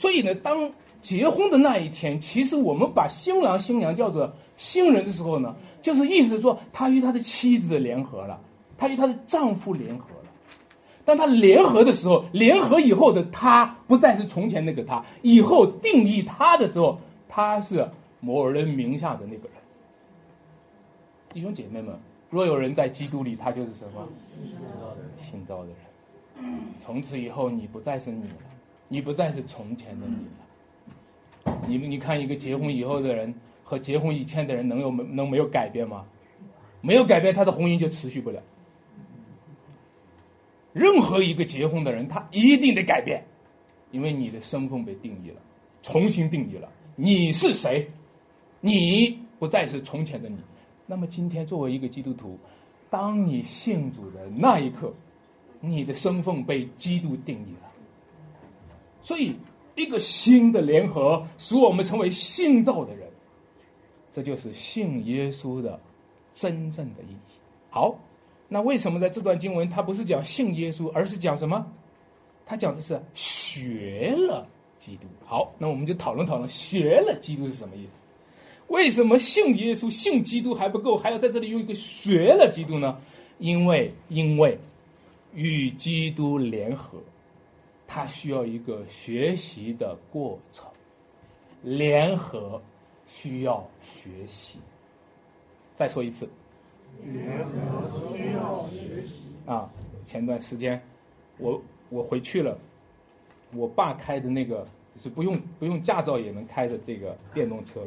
[0.00, 8.40] 所以呢，当结婚的那一天，其实我们把新郎新娘叫做新人的时候呢，就是意思说他与他的妻子联合了，
[8.78, 10.30] 他与他的丈夫联合了。
[11.04, 17.86] 当他联合的时候，联合以后的他不再是从前那个他，以后定义他的时候，他是
[18.20, 19.52] 某人名下的那个人。
[21.34, 21.94] 弟兄姐妹们，
[22.30, 24.08] 若有人在基督里，他就是什么？
[25.18, 25.76] 新造的人。
[26.80, 28.49] 从此以后，你不再是你了。
[28.92, 31.62] 你不再是从前的你了。
[31.68, 36.04] 你们，你看一个结婚以后的人和结婚以前的人能有没能没有改变吗？
[36.80, 38.42] 没有改变，他的婚姻就持续不了。
[40.72, 43.22] 任何一个结婚的人，他一定得改变，
[43.92, 45.40] 因为你的身份被定义了，
[45.82, 46.68] 重新定义了。
[46.96, 47.88] 你是谁？
[48.60, 50.38] 你不再是从前的你。
[50.86, 52.36] 那么今天作为一个基督徒，
[52.90, 54.92] 当你信主的那一刻，
[55.60, 57.69] 你的身份被基督定义了。
[59.02, 59.36] 所以，
[59.74, 63.08] 一个新的联合使我们成为信造的人，
[64.12, 65.80] 这就是信耶稣的
[66.34, 67.38] 真正的意义。
[67.70, 67.98] 好，
[68.48, 71.66] 那为什么在这段经文他不是讲信耶稣，而是讲什么？
[72.44, 74.46] 他讲的是学了
[74.78, 75.06] 基督。
[75.24, 78.00] 好，那我们就讨论讨论学了基督是什么意思？
[78.68, 82.98] 为什么信耶稣、信基督还不够，还要在这里用一个学了基督呢？
[83.38, 84.58] 因为，因为
[85.34, 86.98] 与基督联合。
[87.92, 90.64] 它需要一个学习的过程，
[91.60, 92.62] 联合
[93.04, 94.60] 需要学习。
[95.74, 96.28] 再说一次，
[97.04, 99.22] 联合需要学习。
[99.44, 99.68] 啊，
[100.06, 100.80] 前段时间
[101.38, 102.56] 我我回去了，
[103.52, 104.64] 我爸开的那个
[104.96, 107.80] 是不用不用驾照也能开的这个电动车，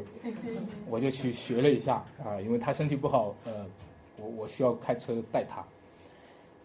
[0.90, 3.64] 我就去学了一下啊，因为他身体不好，呃，
[4.18, 5.64] 我我需要开车带他，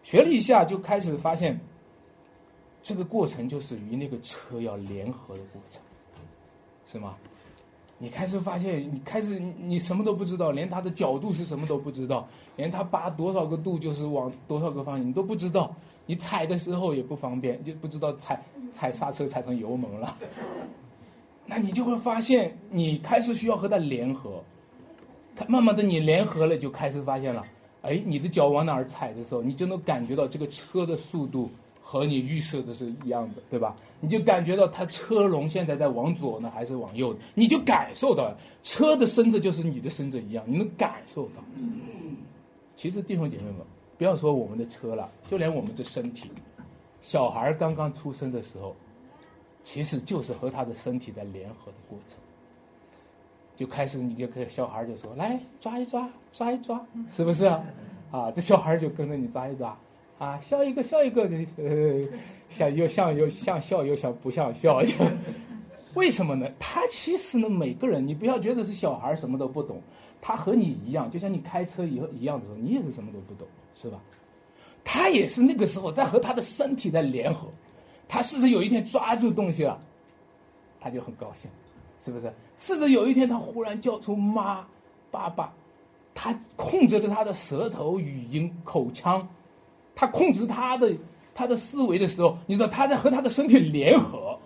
[0.02, 1.58] 学了一下就开始发现。
[2.82, 5.82] 这个过程就是与那个车要联合的过程，
[6.86, 7.16] 是吗？
[8.02, 20.16] 你开始发现，你开始你什么都不知道，连它的角度是什么都不知道，连它扒多少个度就是往多少个方向你都不知道，你踩的时候也不方便，就不知道踩踩刹车踩成油门了。
[21.44, 24.42] 那你就会发现，你开始需要和它联合，
[25.36, 27.44] 它慢慢的你联合了，就开始发现了，
[27.82, 31.50] 哎，你的脚往哪儿踩的时候，你就能感觉到这个车的速度。
[31.90, 33.74] 和你预设的是一样的，对吧？
[33.98, 37.18] 你就感觉到它车轮现在在往左呢，还是往右的？
[37.34, 41.42] 你就感受到车的身子就是你的身子一样，你能感受到。
[42.76, 43.56] 其实弟兄姐妹们，
[43.98, 46.30] 不要说我们的车了，就连我们这身体，
[47.02, 48.76] 小孩刚刚出生的时候，
[49.64, 52.16] 其实就是和他的身体在联合的过程。
[53.56, 57.64] 就开始你就跟小孩就说：“来抓一抓，抓一抓，是不是啊？”
[58.12, 59.76] 啊，这小孩就跟着你抓一抓。
[60.20, 61.22] 啊，笑一个笑一个，
[61.56, 62.06] 呃，
[62.50, 64.94] 像又像又像笑又像不像笑，就
[65.96, 66.46] 为什么呢？
[66.58, 69.80] 他其实呢，每个人你不要觉得是小孩什么都不懂，
[70.20, 73.98] 他和你一样，就像你开车以后一样的时候，你也是什么都不懂，是吧？
[74.84, 77.48] 他也是那个时候在和他的身体在联合，
[78.06, 79.80] 他试着有一天抓住东西了，
[80.82, 81.50] 他就很高兴，
[81.98, 82.30] 是不是？
[82.58, 84.66] 试着有一天他忽然叫出妈、
[85.10, 85.50] 爸爸，
[86.14, 89.26] 他控制着他的舌头、语音、口腔。
[90.00, 90.90] 他控制他的
[91.34, 94.38] 他的思维的时候，你知道他在和他的身体联合。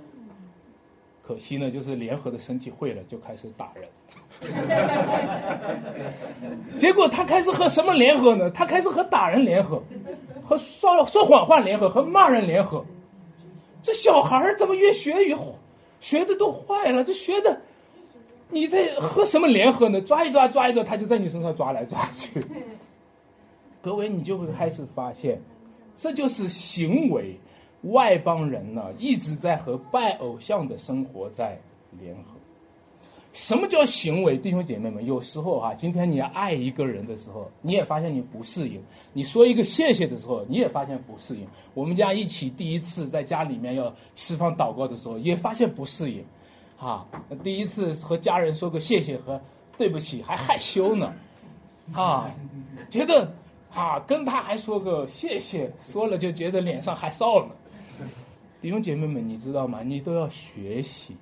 [1.24, 3.88] 可惜呢，就是联合的身体会了，就开始打人。
[6.76, 8.50] 结果他开始和什么联合呢？
[8.50, 9.80] 他开始和打人联合，
[10.42, 12.84] 和说说谎话联合，和骂人联合。
[13.80, 15.38] 这小孩怎么越学越
[16.00, 17.04] 学的都坏了？
[17.04, 17.60] 这学的，
[18.50, 20.00] 你在和什么联合呢？
[20.00, 22.44] 抓一抓，抓一抓，他就在你身上抓来抓去。
[23.84, 25.42] 各位，你就会开始发现，
[25.94, 27.38] 这就是行为。
[27.82, 31.60] 外邦人呢，一直在和拜偶像的生活在
[32.00, 32.30] 联合。
[33.34, 34.38] 什么叫行为？
[34.38, 38.80] 弟兄姐妹们，有时候啊，今天你爱一个人的时候，你也发现你不适应；
[39.12, 41.46] 你说一个谢谢的时候，你也发现不适应。
[41.74, 46.24] 我们家一起第一次在家里面要吃饭祷告的时候，也发现不适应。
[46.78, 47.06] 啊，
[47.42, 49.42] 第一次和家人说个谢谢和
[49.76, 51.12] 对不起，还害羞呢。
[51.92, 52.34] 啊，
[52.88, 53.34] 觉得。
[53.74, 57.50] 啊，跟他还说个谢谢，说了就觉得脸上还臊呢。
[58.62, 59.82] 弟兄姐妹们，你知道吗？
[59.82, 61.16] 你都要学习，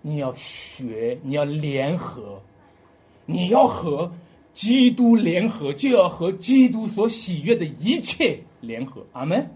[0.00, 2.40] 你要学，你要联合，
[3.26, 4.12] 你要和
[4.54, 9.04] 基督联合，就要和基督所喜悦的一切联合。
[9.12, 9.50] 阿门。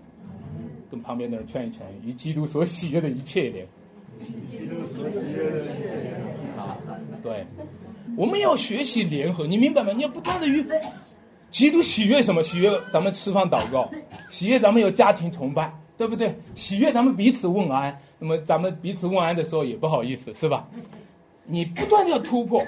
[0.90, 3.72] 跟旁边的人劝一劝，与基督所喜悦的一切联合。
[6.60, 6.76] 啊，
[7.22, 7.46] 对，
[8.16, 9.92] 我们要学习联合，你明白吗？
[9.92, 10.66] 你要不断的与。
[11.50, 12.42] 基督喜悦什么？
[12.42, 13.90] 喜悦咱们吃饭祷告，
[14.30, 16.34] 喜悦咱们有家庭崇拜，对不对？
[16.54, 17.98] 喜悦咱们彼此问安。
[18.18, 20.68] 那么咱们彼此问安的时候也不好意思，是吧？
[21.44, 22.64] 你不断的要突破，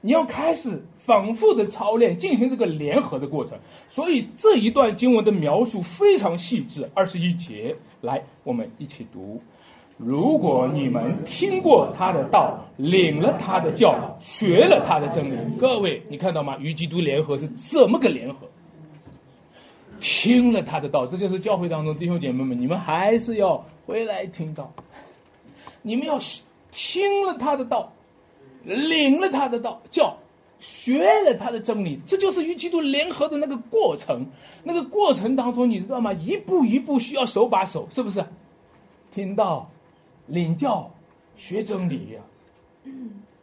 [0.00, 3.58] 你要开始反复的操练，进行这个联合的过程。
[3.88, 9.40] 所以这一段经文的描述非常细致，二十一节，来，我们一起读。
[9.96, 16.56] 如果你们听过他的道，领了他的教，学了他的真理，各位，你看到吗？
[16.58, 18.48] 与基督联合是怎么个联合？
[20.00, 24.72] 听了他的道，这就是教会当中弟兄姐妹们，你们还是要回来听到。
[25.82, 26.18] 你们要
[26.72, 27.92] 听了他的道，
[28.64, 30.16] 领了他的道教，
[30.58, 34.26] 学了他的真理，这就是与基督联合的那个过程。
[34.64, 36.12] 那个过程当中，你知道吗？
[36.12, 38.24] 一步一步需要手把手，是不是？
[39.12, 39.70] 听到。
[40.32, 40.90] 领教
[41.36, 42.22] 学真理呀，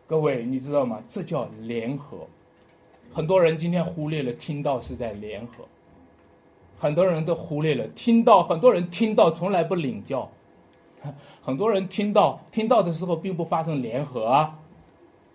[0.08, 1.04] 各位你知道吗？
[1.08, 2.26] 这叫联合。
[3.14, 5.66] 很多人今天忽略了听到是在联合，
[6.76, 7.86] 很多人都忽略了。
[7.90, 10.32] 听到很多人听到从来不领教，
[11.44, 14.58] 很多人听到听到的时候并不发生联合啊。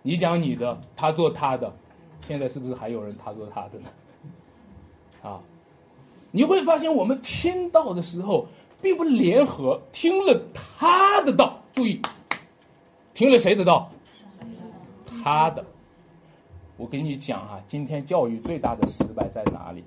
[0.01, 1.71] 你讲你的，他做他的，
[2.27, 3.89] 现在是不是还有人他做他的呢？
[5.23, 5.39] 啊，
[6.31, 8.47] 你会发现我们听到的时候
[8.81, 12.01] 并不联合，听了他的道，注意，
[13.13, 13.91] 听了谁的道？
[15.23, 15.65] 他的。
[16.77, 19.83] 我跟你讲啊，今天教育最大的失败在哪里？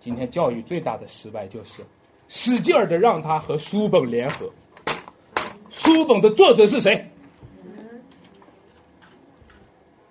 [0.00, 1.84] 今天教育最大的失败就是
[2.28, 4.50] 使劲儿的让他和书本联合。
[5.70, 7.10] 书本的作者是谁？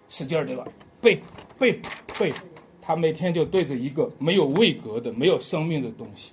[0.09, 0.65] 使劲儿对吧？
[1.01, 1.22] 背
[1.59, 1.80] 背
[2.18, 2.34] 背，
[2.82, 6.32] 他每天就对着一个没有位格的、没有生命的东西，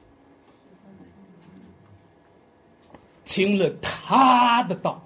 [3.24, 5.02] 听了他的道。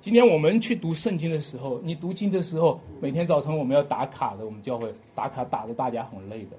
[0.00, 6.56] 今天我们去读圣经的时候，你读经的时候，每天早晨我们要打卡的，我们教会打卡打的大家很累的。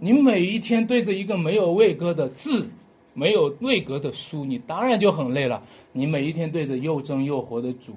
[0.00, 2.68] 你每一天对着一个没有位格的字、
[3.14, 5.62] 没有位格的书，你当然就很累了。
[5.92, 7.94] 你每一天对着又真又活的主，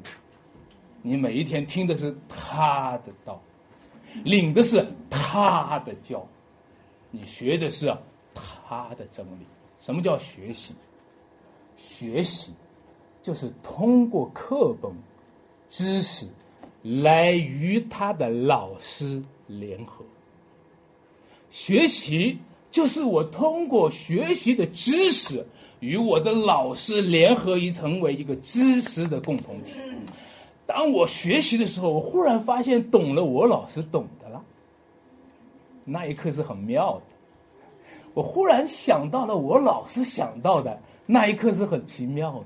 [1.02, 3.42] 你每一天听的是他的道，
[4.24, 6.28] 领的是他的教，
[7.10, 7.98] 你学的是
[8.36, 9.48] 他的真理。
[9.80, 10.76] 什么叫学习？
[11.80, 12.52] 学习。
[13.22, 14.90] 就是通过课本
[15.70, 16.26] 知识
[16.82, 20.06] 来与他的老师联合。
[21.52, 22.40] 学习
[22.72, 25.46] 就是我通过学习的知识
[25.82, 29.74] 与我的老师联合，以成为一个知识的共同体。
[30.66, 34.46] 当我学习的时候，我忽然发现懂了我老师懂的了，
[35.84, 37.04] 那一刻是很妙的。
[38.14, 40.80] 我忽然想到了我老师想到的，
[41.12, 42.46] 那一刻是很奇妙的。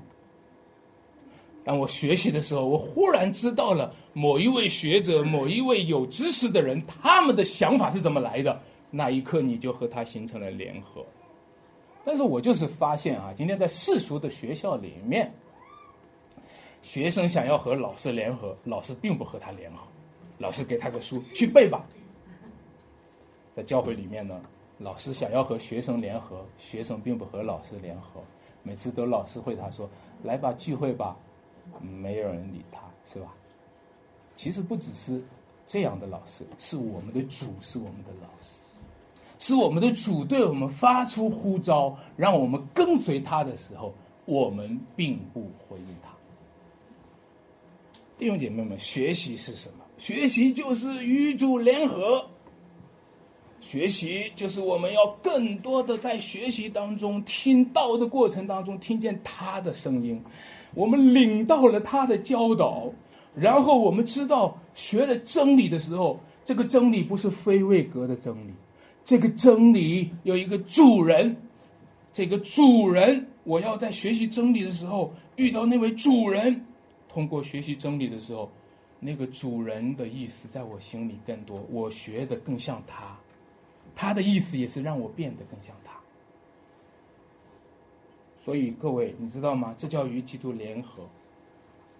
[1.64, 8.58] 当我学习的时候，我忽然知道了某一位学者、某一位有知识的人他们的想法是怎么来的。
[8.90, 11.04] 那一刻，你就和他形成了联合。
[12.06, 15.30] 但是我就是发现啊，今天在世俗的学校里面，
[16.80, 19.82] 学生想要和老师联合，老师并不和他联合，
[20.38, 21.84] 老师给他个书去背吧。
[23.54, 24.40] 在教会里面呢，
[24.78, 28.22] 老师想要和学生联合，学生并不和老师联合，
[28.64, 29.88] 每次都老师会他说
[30.24, 31.16] ：“来吧，聚会吧。”
[31.80, 33.32] 没有人理他，是吧？
[34.36, 35.22] 其实不只是
[35.66, 38.58] 这样的老师，是我们的主，是我们的老师，
[39.38, 43.94] 是我们的主对我们发出呼召，让我们跟随他的时候，
[44.26, 46.10] 我们并不回应他。
[48.18, 49.84] 弟兄姐妹们，学习是什么？
[49.96, 52.26] 学习就是与主联合。
[53.66, 60.22] 学习就是我们要更多的在学习当中听到的过程当中，听见他的声音。
[60.74, 62.92] 我们领到了他的教导，
[63.34, 68.52] 然后我们知道学了真理的时候，这个真理不是非位格的真理，
[69.02, 71.34] 这个真理有一个主人，
[72.12, 76.64] 这个主人，我要在学习真理的时候遇到那位主人，
[77.08, 78.50] 通过学习真理的时候，
[79.00, 83.16] 那个主人的意思在我心里更多，我学的更像他，
[83.94, 85.92] 他的意思也是让我变得更像他。
[88.36, 89.74] 所以各位，你知道吗？
[89.78, 91.04] 这叫与基督联合。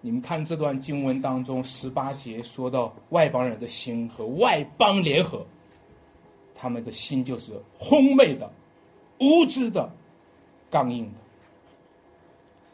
[0.01, 5.47] 你们看这段经文当中十八节说到外邦人的心和外邦联合，
[6.53, 8.51] 他们的心就是昏昧的、
[9.19, 9.91] 无知的、
[10.69, 11.17] 刚硬的。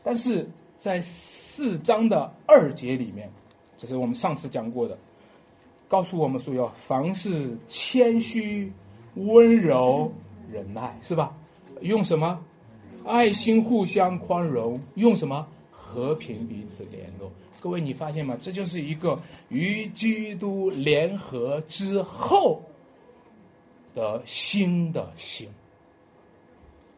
[0.04, 3.32] 但是在四章的二节里面，
[3.78, 4.98] 这是我们上次讲过的，
[5.88, 8.74] 告诉我们说要凡事谦虚、
[9.16, 10.12] 温柔、
[10.52, 11.36] 忍耐，是吧？
[11.82, 12.40] 用什么？
[13.04, 17.32] 爱心互相宽容，用什么和平彼此联络？
[17.60, 18.38] 各位，你发现吗？
[18.40, 22.64] 这就是一个与基督联合之后
[23.96, 25.50] 的新的心。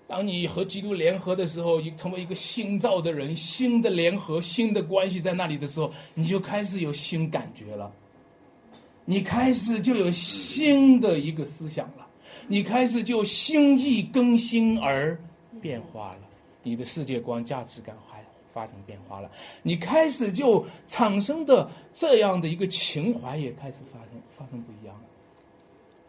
[0.08, 7.92] 当你和基督联合的时候，你成为一个新造的人，新的联合、新的关系在那里的时候，你就开始有新感觉了。
[9.06, 12.08] 你开始就有新的一个思想了，
[12.48, 15.20] 你开始就心意更新而。
[15.62, 16.20] 变化了，
[16.62, 18.22] 你的世界观、价值感还
[18.54, 19.32] 发生变化了，
[19.62, 25.04] 你开始就产生的这样的一个情怀也开始发生发生不一样了，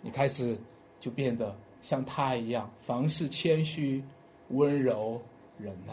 [0.01, 0.59] 你开始
[0.99, 4.03] 就变得像他一样，凡事谦虚、
[4.49, 5.20] 温柔、
[5.57, 5.92] 忍耐，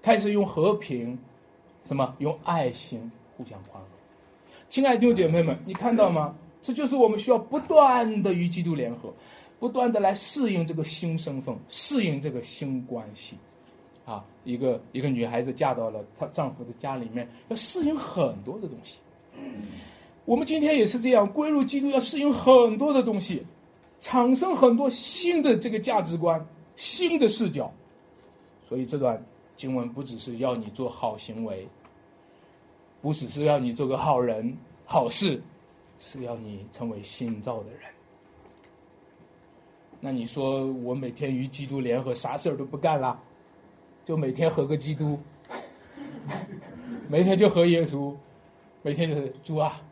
[0.00, 1.18] 开始用和平，
[1.84, 3.93] 什么用爱心互相宽容。
[4.74, 6.34] 亲爱的弟兄姐妹们，你看到吗？
[6.60, 9.14] 这就是我们需要不断的与基督联合。
[9.60, 13.36] 不断的来适应这个新身份，适应这个新关系，
[14.04, 18.96] 啊，一个一个女孩子嫁到了她丈夫的家里面，要适应很多的东西。
[20.24, 23.46] 我们今天也是这样，归入基督要适应很多的东西，
[24.00, 26.44] 产生很多新的这个价值观、
[26.74, 27.72] 新的视角。
[28.68, 29.24] 所以这段
[29.56, 31.68] 经文不只是要你做好行为，
[33.04, 35.42] 不只是要你做个好人、好事，
[35.98, 37.80] 是要你成为新造的人。
[40.00, 43.20] 那你说我每天与基督联合，啥事儿都不干了，
[44.06, 45.20] 就每天和个基督，
[47.06, 48.14] 每天就和耶稣，
[48.80, 49.82] 每天就是主啊，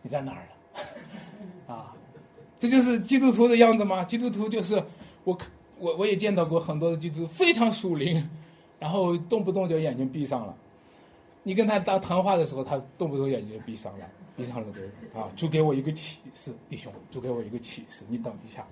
[0.00, 0.80] 你在哪儿了？
[1.74, 1.94] 啊，
[2.56, 4.02] 这就是基督徒的样子吗？
[4.04, 4.82] 基督徒就是
[5.24, 5.38] 我，
[5.78, 8.26] 我我也见到过很多的基督徒非常属灵，
[8.78, 10.56] 然后动不动就眼睛闭上了。
[11.44, 14.80] 你跟他打谈话的时候，他动不动眼睛闭上了，闭上了的
[15.20, 15.28] 啊！
[15.36, 18.66] 主给我一个启示，弟兄，主给我一个启示，你等一下。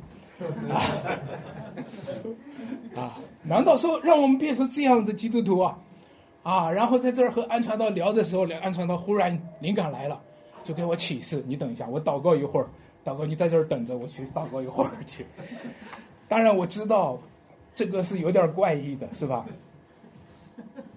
[3.01, 5.79] 啊，难道说让我们变成这样的基督徒啊？
[6.43, 6.73] 啊！
[6.73, 10.21] 然后在这儿和安传道聊的时候，安传道忽然灵感来了，
[10.65, 12.67] 就给我启示：你等一下，我祷告一会儿，
[13.05, 15.27] 祷告你在这儿等着，我去祷告一会儿去。
[16.27, 17.19] 当然我知道，
[17.75, 19.45] 这个是有点怪异的，是吧？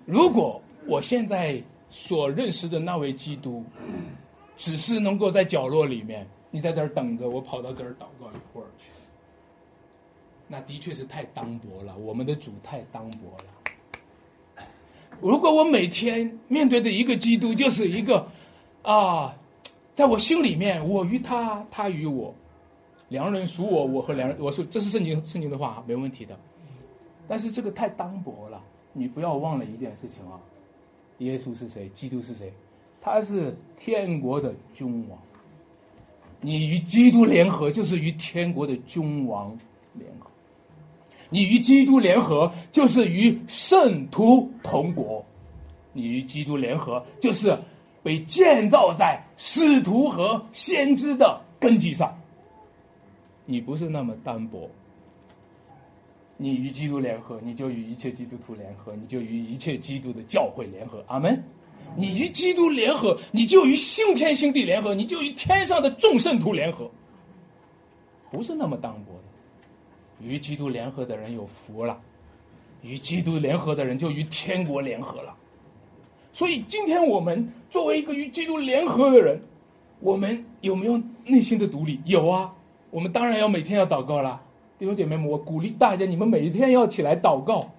[0.05, 3.63] 如果我现在所认识的那位基督，
[4.57, 8.89] 只是能够在角落里面，你在这儿等着，我跑到这儿祷告一会儿去。
[10.47, 13.45] 那的确是太单薄了，我们的主太单薄了。
[15.21, 18.27] 如果我每天面对的一个基督就是一个
[18.83, 19.35] 啊，
[19.95, 22.35] 在我心里面，我与他，他与我，
[23.07, 26.37] 良人属我，我和良人，我说这是圣经圣经的话，没问题的。
[27.27, 28.61] 但是这个太单薄了，
[28.93, 30.39] 你不要忘了一件事情啊，
[31.19, 31.89] 耶稣是谁？
[31.89, 32.51] 基督是谁？
[33.01, 35.17] 他是天国的君王。
[36.41, 39.57] 你与基督联合，就是与天国的君王
[39.93, 40.29] 联合。
[41.29, 45.25] 你与基督联合，就是与圣徒同国；
[45.93, 47.57] 你与基督联合，就是
[48.03, 52.19] 被建造在使徒和先知的根基上。
[53.45, 54.69] 你不是那么单薄。
[56.37, 61.03] 你与基督联合，你就与一切基督徒联合，你就与一切基督的教会联合。
[61.07, 61.43] 阿门。
[61.95, 66.89] 你与基督联合，你就与新天新地联合，你就与天上的众圣徒联合。
[68.31, 70.25] 不是那么单薄的。
[70.25, 72.01] 与基督联合的人有福了，
[72.81, 75.35] 与基督联合的人就与天国联合了。
[76.33, 79.41] 所以，今天我们作为一个与基督联合的人，
[79.99, 82.01] 我们有没有内心的独立？
[82.05, 82.53] 有啊，
[82.91, 84.41] 我们当然要每天要祷告了。
[84.77, 87.71] 弟兄姐妹们，我鼓励大家，你们每一天要起来祷告。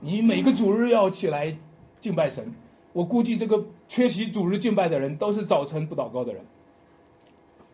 [0.00, 1.56] 你每个主日要起来
[2.00, 2.54] 敬拜神。
[2.92, 6.44] 我估计这个缺席主日敬拜的人都是早晨不祷告的人。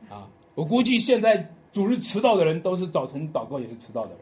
[0.08, 1.50] 啊，我估计现在。
[1.72, 4.18] 主日迟到的人都是早晨祷告也是迟到的人，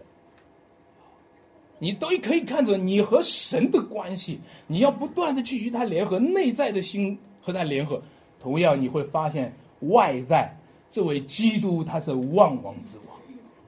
[1.79, 8.03] 你都可以看着你和神的关系，你要不断的去与他联合，内在的心和他联合。
[8.39, 10.59] 同样，你会发现外在
[10.91, 13.18] 这位基督他是万王之王。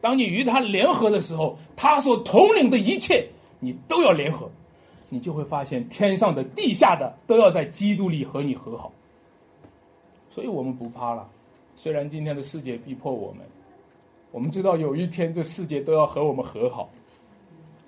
[0.01, 3.29] 当你与他联合的时候，他所统领的一切
[3.59, 4.51] 你都要联合，
[5.09, 8.93] 你就会发现天上的、地下的都要在基督里和你和好。
[10.31, 11.29] 所以我们不怕了，
[11.77, 13.41] 虽然今天的世界逼迫我们。
[14.33, 16.89] 我们知道有一天这世界都要和我们和好，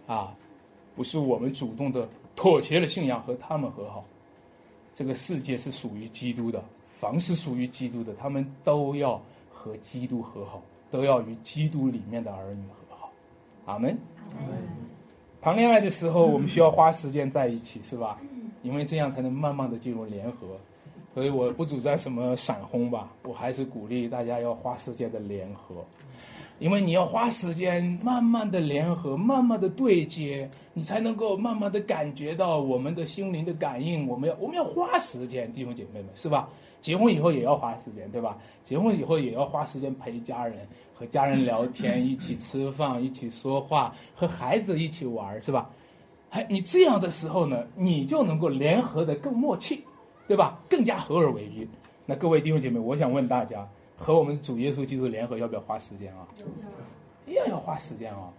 [0.08, 0.34] 啊，
[0.96, 4.04] 不是我们主动的妥协了信仰和他们和好，
[4.92, 6.64] 这个世界是属于基督的，
[6.98, 10.60] 凡是属于基督的，他们都要和基督和好，
[10.92, 13.10] 都要与基督里面的儿女和好，
[13.64, 13.98] 阿门。
[15.40, 18.20] 谈恋爱的时候，我们需要花时间在一起，是吧？
[18.62, 20.46] 因为这样才能慢慢的进入联合，
[21.14, 25.84] 所以我不主张什么闪婚吧，我还是鼓励大家要花时间的联合。
[26.58, 34.06] 因为你要花时间慢慢的联合，慢慢的对接，你才能够慢慢的感觉到我们的心灵的感应。
[34.06, 36.48] 我们要我们要花时间，弟兄姐妹们，是吧？
[36.82, 38.36] 结婚以后也要花时间，对吧？
[38.62, 45.70] 结婚以后也要花时间陪家人，和家人聊天，一起吃饭， 一起说话，和孩子一起玩，是吧？
[46.28, 49.84] 哎你这样的时候呢，你就能够联合的更默契，
[50.28, 50.58] 对吧？
[50.68, 51.66] 更加合而为一。
[52.04, 53.66] 那各位弟兄姐妹，我想问大家。
[53.94, 56.26] 和我们主耶稣基督联合要不要花时间啊？
[57.24, 58.32] 一样要花时间啊，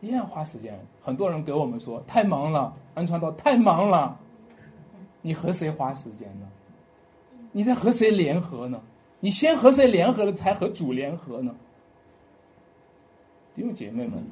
[0.00, 0.76] 一样要花时间。
[1.00, 4.18] 很多人给我们说太忙了，安传道太忙了。
[5.22, 6.48] 你和谁花时间呢？
[7.56, 8.78] 你在和谁联合呢？
[9.18, 11.56] 你先和谁联合了，才和主联合呢？
[13.54, 14.22] 弟兄姐妹们，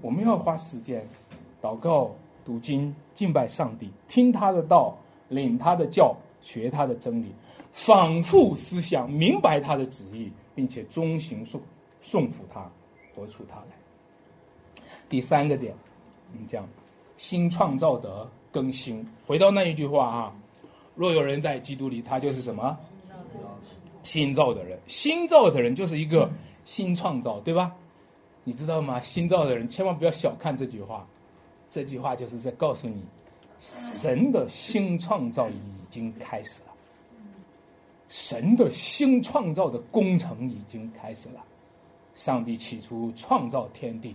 [0.00, 1.06] 我们要花时间
[1.62, 2.10] 祷告、
[2.44, 4.98] 读经、敬拜上帝，听他的道，
[5.28, 7.32] 领他的教，学他的真理。
[7.70, 11.62] 反复思想，明白他的旨意，并且遵行顺
[12.00, 12.68] 顺服他，
[13.14, 14.82] 活出他来。
[15.08, 15.72] 第三个点，
[16.32, 16.68] 我们讲
[17.16, 19.08] 新创造的更新。
[19.24, 20.36] 回到那一句话啊，
[20.96, 22.76] 若有人在基督里，他就是什么？
[24.02, 24.78] 新造的人。
[24.88, 26.28] 新造的人就是一个
[26.64, 27.76] 新创造，对吧？
[28.44, 29.00] 你知道吗？
[29.00, 31.06] 新造的人千万不要小看这句话，
[31.68, 33.04] 这句话就是在告诉你，
[33.60, 36.72] 神的新创造已经开始了，
[38.08, 41.44] 神的新创造的工程已经开始了。
[42.14, 44.14] 上帝起初创造天地，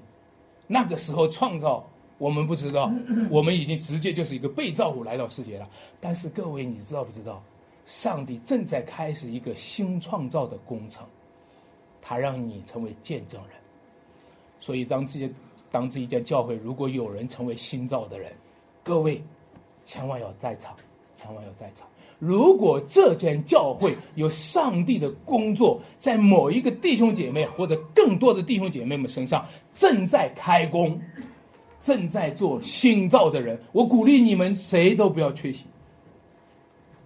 [0.65, 1.85] 那个时候创造
[2.21, 2.93] 我们不知道，
[3.31, 5.67] 我们已经直接就是一个被造物来到世界了。
[5.99, 7.41] 但是各位，你知道不知道？
[7.83, 11.03] 上帝正在开始一个新创造的工程，
[11.99, 13.57] 他让你成为见证人。
[14.59, 15.27] 所以，当这些
[15.71, 18.31] 当这一间教会如果有人成为新造的人，
[18.83, 19.19] 各位
[19.83, 20.75] 千万要在场，
[21.15, 21.87] 千万要在场。
[22.19, 29.43] 如果这间教会有上帝的工作在某一个弟兄姐妹或者更多的弟兄姐妹们身上
[29.73, 31.01] 正在开工，
[31.81, 35.65] 正在做新造的人，我鼓励你们谁都不要缺席。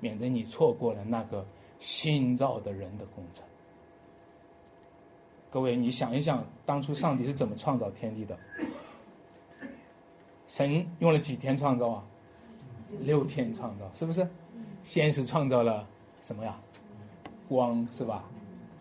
[0.01, 1.47] 免得你错过了那个
[1.79, 3.43] 新造的人的工程。
[5.49, 8.37] 各位，你想一想，当初上帝是怎么创造天地的？
[10.47, 12.03] 神用了几天创造啊？
[12.99, 14.27] 六天创造，是不是？
[14.83, 15.87] 先是创造了
[16.21, 16.59] 什么呀？
[17.47, 18.25] 光是吧？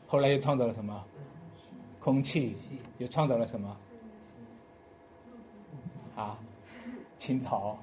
[0.09, 1.05] 后来又创造了什么？
[2.01, 2.57] 空气，
[2.99, 3.77] 又创造了什么？
[6.25, 6.39] 啊，
[7.19, 7.79] 青草、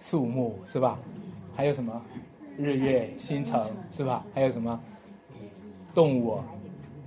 [0.00, 0.98] 树木是吧？
[1.56, 2.02] 还有什么？
[2.58, 3.58] 日月星辰
[3.90, 4.24] 是吧？
[4.34, 4.78] 还有什么
[5.94, 6.40] 动物？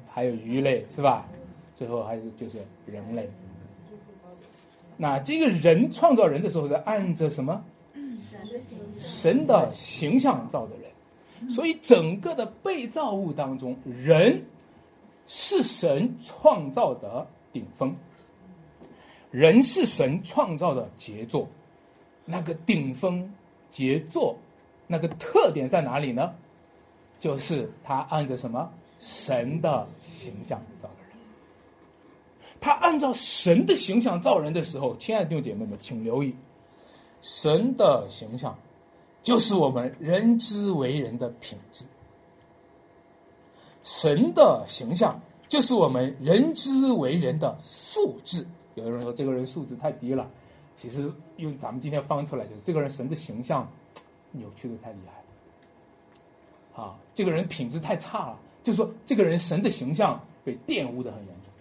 [0.10, 1.28] 还有鱼类是吧？
[1.76, 3.30] 最后还是就是人类。
[4.98, 7.64] 那这个人创造人的时候是按着什么？
[9.00, 11.52] 神的形象造的人。
[11.52, 14.46] 所以整个的被造物当中，人
[15.28, 17.96] 是神创造的顶峰，
[19.34, 21.50] 人是神创造的杰作，
[22.24, 23.34] 那个顶峰
[23.70, 24.38] 杰作。
[24.86, 26.36] 那个特点在哪里呢？
[27.20, 31.18] 就是他按着什么神的形象造的人。
[32.60, 36.36] 他按照神的形象造人的时候，亲爱的弟兄姐妹们，请留意，
[37.22, 38.60] 神的形象
[39.24, 41.86] 就是我们人之为人的品质。
[43.84, 48.46] 神的形象就是我们人之为人的素质。
[48.76, 50.30] 有的人说这个人素质太低了，
[50.76, 53.68] 其实用咱们今天翻出来，就是这个人神的形象。
[54.36, 54.98] 扭曲的太厉
[56.74, 61.52] 害，啊，这个人品质太差了，就是说这个人神的形象被玷污的很严重，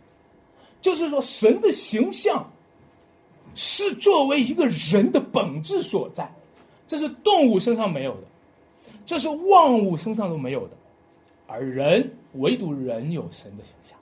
[0.80, 2.50] 就是说神的形象
[3.54, 6.32] 是作为一个人的本质所在，
[6.86, 8.22] 这是动物身上没有的，
[9.04, 10.70] 这是万物身上都没有的，
[11.46, 13.98] 而人唯独人有神的形象，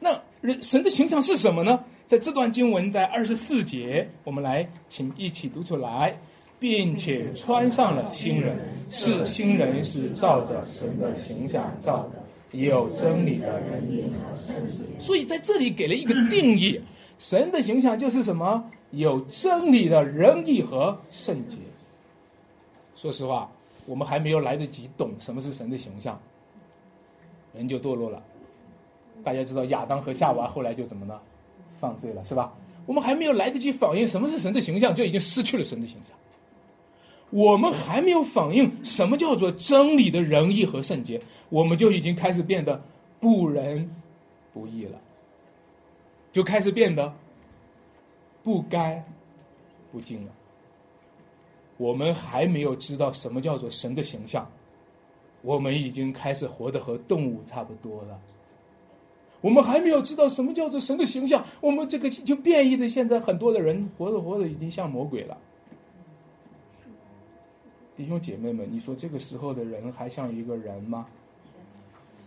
[0.00, 1.84] 那人神的形象是什么呢？
[2.08, 6.18] 在这段经文在二十四节，我们来请一起读出来。
[6.60, 8.58] 并且穿上了新人，
[8.90, 13.80] 是新人是照着神的形象造的，有真理的人
[14.98, 16.80] 所以在这里给了一个定义：
[17.20, 18.68] 神的形象就是什么？
[18.90, 21.58] 有真理的仁义和圣洁。
[22.96, 23.48] 说实话，
[23.86, 26.20] 我们还没有来得及懂什么是神的形象，
[27.54, 28.20] 人就堕落了。
[29.22, 31.22] 大家知道亚当和夏娃后来就怎么了？
[31.80, 32.54] 犯罪了，是吧？
[32.86, 36.16] 我们还没有来得及反应什么是神的形象，就已经失去了神的形象。
[37.30, 41.20] 我们还没有反应什么叫做真理的仁义和圣洁，
[41.50, 42.82] 我们就已经开始变得
[43.20, 43.90] 不仁
[44.54, 44.98] 不义了，
[46.32, 47.14] 就开始变得
[48.42, 49.04] 不干
[49.92, 50.32] 不净了。
[51.76, 54.50] 我们还没有知道什么叫做神的形象，
[55.42, 58.18] 我们已经开始活得和动物差不多了。
[59.40, 65.36] 我们还没有知道什么叫做神的形象，我们这个就变异的，现在很多的人活着活着已经像魔鬼了。
[67.96, 71.06] 弟兄姐妹们，你说这个时候的人还像一个人吗？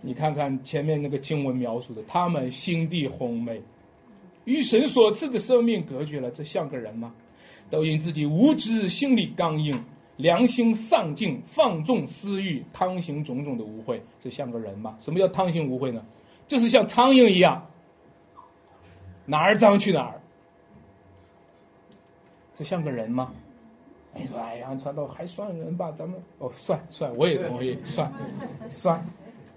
[0.01, 3.61] 你看看前面那个经文描述的，他们心地昏昧，
[4.45, 7.13] 与神所赐的生命隔绝了，这像个人吗？
[7.69, 9.73] 都因自己无知，心里刚硬，
[10.17, 14.95] 良心丧尽，放纵私欲，贪行种种的污秽，这像个人吗？
[14.99, 16.03] 什么叫贪行污秽呢？
[16.47, 17.67] 就是像苍蝇一样，
[19.25, 20.21] 哪儿脏去哪儿，
[22.55, 23.31] 这像个人吗？
[24.13, 25.89] 你说：“哎呀，传道还算人吧？
[25.97, 28.11] 咱们哦，算算，我也同意，算
[28.69, 29.05] 算。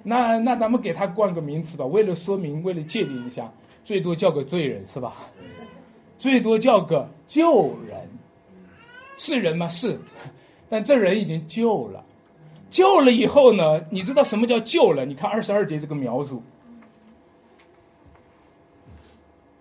[0.05, 5.12] 那那咱们给他冠个名词吧，为了说明，为了界定一下，最多叫个罪人是吧？
[6.18, 8.09] 最多叫个救人，
[9.18, 9.68] 是人吗？
[9.68, 9.99] 是，
[10.68, 12.05] 但这人已经救了，
[12.70, 13.85] 救了以后呢？
[13.91, 15.05] 你知道什么叫救了？
[15.05, 16.45] 你看二十二节这个描述，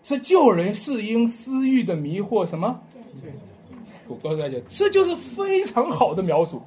[0.04, 2.80] 是救人是因私欲的迷惑什么？”
[4.08, 6.62] 我告诉大家，这就是非常好的描述。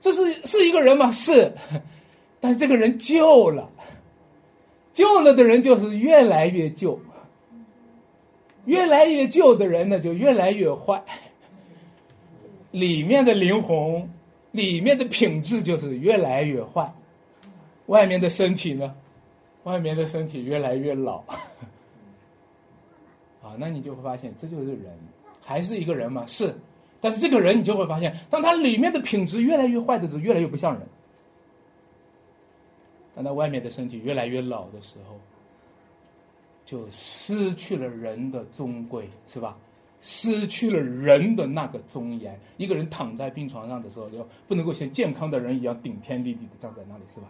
[0.00, 1.10] 这是是一个人吗？
[1.10, 1.52] 是，
[2.40, 3.68] 但是这个人救了，
[4.92, 7.00] 旧了的人就是越来越旧，
[8.64, 11.02] 越来越旧的人呢就越来越坏，
[12.70, 14.08] 里面的灵魂，
[14.52, 16.92] 里面的品质就是越来越坏，
[17.86, 18.94] 外面的身体呢，
[19.64, 21.24] 外面的身体越来越老，
[23.46, 24.98] 啊，那你就会发现这就是人，
[25.40, 26.26] 还是一个人嘛？
[26.26, 26.54] 是，
[27.00, 30.82] 但是这个人你就会发现，当他里面的品质越来越坏的时候，越来越不像人。
[33.14, 35.16] 当他外面的身体越来越老的时候，
[36.64, 39.56] 就失去了人的尊贵，是吧？
[40.02, 42.38] 失去了人的那个尊严。
[42.58, 47.26] 一个人躺在病床上的时候，就不能够像健康的人一样顶天立地的站在那里，是吧？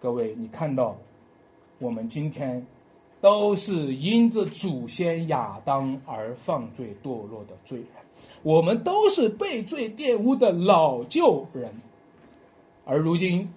[0.00, 0.96] 各位，你看到
[1.78, 2.66] 我们今天
[3.20, 7.88] 都是因着祖先亚当而犯罪堕落的罪人，
[8.42, 11.72] 我们都是被罪玷污的老旧人，
[12.84, 13.48] 而如今。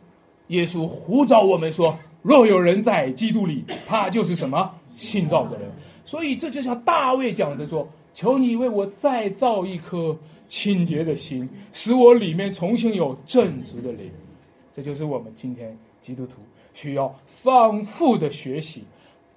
[0.47, 5.69] 耶稣呼召我们说：“若有人在基督里，他就是什么新造的人。”
[6.05, 14.09] 所以这就像大卫讲的说：“求你为我再造一颗清洁的心，使我里面重新有正直的灵。”
[14.73, 16.41] 这就是我们今天基督徒
[16.73, 18.83] 需要反复的学习、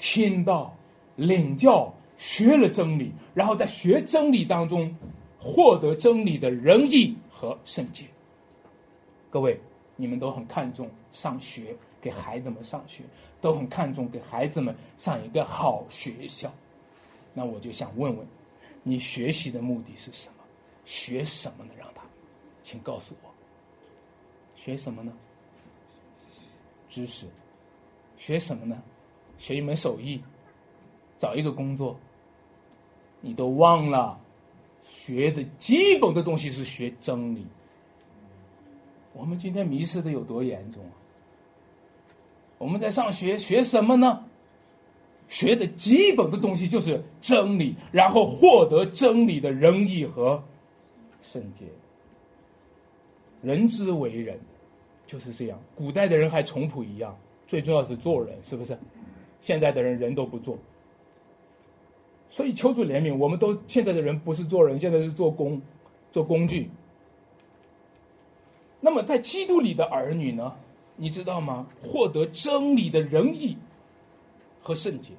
[0.04, 0.76] 听到、
[1.14, 4.96] 领教、学了真理，然后在学真理当中
[5.38, 8.06] 获得真理的仁义和圣洁。
[9.30, 9.60] 各位。
[9.94, 13.04] 你们都很看重上学，给孩子们上学，
[13.42, 16.52] 都很看重给孩子们上一个好学校。
[17.34, 18.26] 那我就想问问，
[18.82, 20.42] 你学习的目的是什么？
[20.86, 21.70] 学什么呢？
[21.78, 22.02] 让他，
[22.64, 23.30] 请告诉我，
[24.56, 25.12] 学什么呢？
[26.88, 27.26] 知识。
[28.16, 28.82] 学什么呢？
[29.38, 30.22] 学一门手艺，
[31.18, 31.98] 找一个工作。
[33.20, 34.18] 你都忘了，
[34.82, 37.46] 学的基本的东西是学真理。
[39.12, 40.92] 我们今天迷失的有多严重啊？
[42.58, 44.24] 我们在上学学什么呢？
[45.28, 50.42] 学的基本的东西就是真理，然后获得真理的仁义和
[51.22, 51.66] 圣洁。
[53.40, 54.38] 人之为人，
[55.06, 55.58] 就是这样。
[55.74, 57.16] 古代的人还淳朴一样，
[57.46, 58.78] 最重要是做人，是不是？
[59.42, 60.56] 现在的人人都不做，
[62.30, 63.14] 所以求主怜悯。
[63.16, 65.60] 我们都现在的人不是做人，现在是做工，
[66.10, 66.70] 做工具。
[68.80, 70.54] 那么，在基督里的儿女呢？
[70.96, 71.66] 你知道吗？
[71.82, 73.56] 获得真理的仁义
[74.60, 75.12] 和圣洁，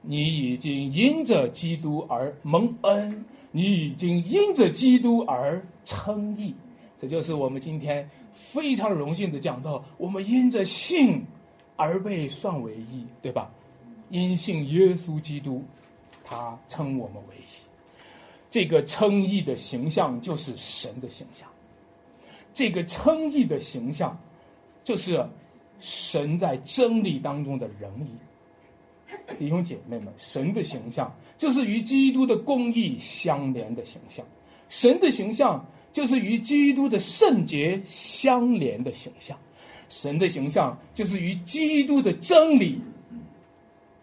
[0.00, 6.54] 你已经因着基督而蒙恩，你已经因着基督而称义。
[6.98, 11.24] 这就是我们今天非常荣幸的讲到：我们因着信
[11.76, 13.50] 而被算为义，对吧？
[14.10, 15.64] 因信耶稣基督，
[16.22, 17.62] 他称我们为义。
[18.50, 21.48] 这个称义的形象就是神的形象。
[22.52, 24.16] 这个称义的形象，
[24.84, 25.26] 就是
[25.80, 28.14] 神在真理当中的仁义。
[29.38, 34.24] 弟兄姐妹们，神的形象就是与基督的公义相连的形象，
[34.68, 39.38] 神的形象就是与基督的圣洁相连的形象，
[39.94, 42.82] 神的形象就是与基督的真理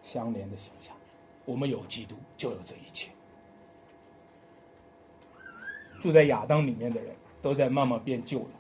[0.04, 0.96] 相连的形象。
[1.44, 3.12] 我们有基督，就有这一切。
[6.00, 7.14] 住在亚当里面的人。
[7.42, 8.52] 都在慢慢变旧了，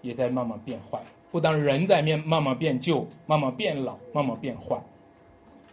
[0.00, 1.02] 也在慢慢变坏。
[1.30, 4.82] 不但人在面慢慢变旧、慢慢变老、慢慢变坏，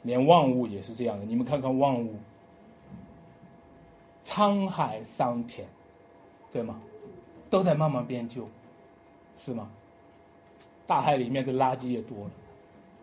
[0.03, 1.25] 连万物也是这样的。
[1.25, 2.17] 你们看看万物，
[4.25, 5.69] 沧海桑田，
[6.51, 6.81] 对吗？
[7.49, 8.49] 都在慢慢变旧，
[9.37, 9.71] 是吗？
[10.89, 12.31] 大海里面的垃圾也多了，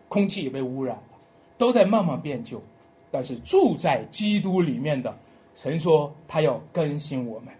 [0.09, 1.03] 空气也被污染了，
[1.57, 2.61] 都在慢慢变旧。
[3.11, 5.17] 但是住在基督里面的
[5.55, 7.53] 神说，他要更新我们。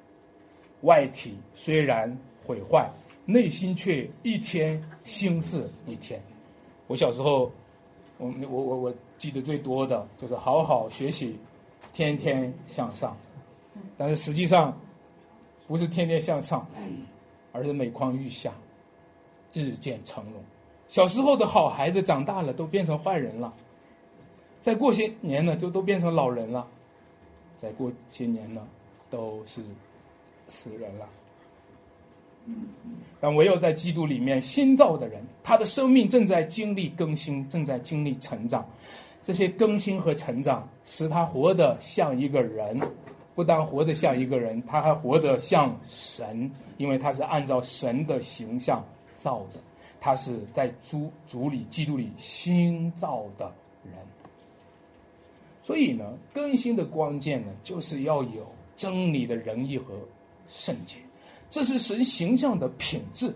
[0.82, 2.92] 外体虽然毁坏，
[3.26, 6.22] 内心却一天新似一天。
[6.88, 7.50] 我小时候，
[8.18, 11.38] 我我我我记得最多的就是好好学习，
[11.94, 13.16] 天天向上。
[13.98, 14.78] 但是实际上，
[15.68, 16.68] 不是天天向上，
[17.54, 18.52] 而是每况愈下，
[19.58, 20.44] 日渐成龙。
[20.88, 23.54] 小时候的好孩子长大了都变成坏人了，
[24.60, 26.68] 再过些年呢就都变成老人了，
[27.58, 28.68] 再过些年呢
[29.10, 29.62] 都是。
[30.50, 31.06] 死人了，
[33.20, 38.66] 但唯有在基督里面新造的人，他的生命正在经历更新，正在经历成长。
[39.22, 42.80] 这些更新和成长使他活得像一个人，
[43.36, 48.82] 不但活得像一个人，他还活得像神，因为他是按照神的形象
[49.28, 49.60] 造的，
[50.00, 53.54] 他是在主主里基督里新造的
[53.84, 53.94] 人。
[55.62, 58.48] 所以呢，更新的关键呢，就是要有
[58.78, 59.94] 真理的仁义和。
[60.50, 60.96] 圣洁，
[61.50, 63.36] 这是神形象的品质，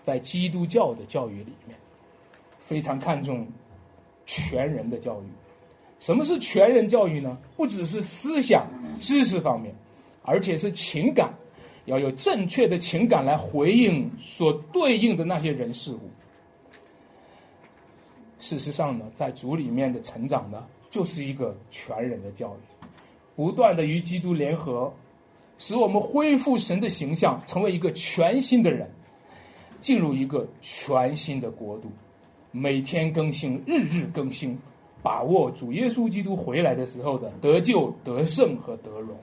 [0.00, 1.78] 在基督教的教育里面，
[2.58, 3.46] 非常看重
[4.24, 5.26] 全人的教育。
[5.98, 7.36] 什么是全人教育呢？
[7.58, 8.66] 不只是思想、
[8.98, 9.74] 知识方面，
[10.22, 11.30] 而且是情感，
[11.88, 16.00] 要有正确的情感来回应所对应的那些人事物。
[18.38, 22.86] 事实上呢，在主里面的成长呢，就是一个全人的教育，
[23.34, 24.92] 不断的与基督联合，
[25.56, 28.88] 使我们恢复神的形象，成为一个全新的人，
[29.80, 31.90] 进入一个全新的国度，
[32.52, 34.56] 每天更新，日日更新。
[35.00, 39.16] 把握主耶稣基督回来的时候的得救、得胜和得荣。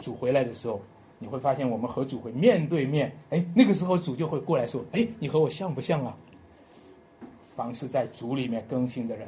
[0.00, 0.80] 主回来的时候，
[1.18, 3.10] 你会发现我们和主会面对面。
[3.30, 6.16] 哎，那个时候主就会过来说：“哎，你和我像不像啊？”
[7.56, 9.26] 凡是在主里面更新的人，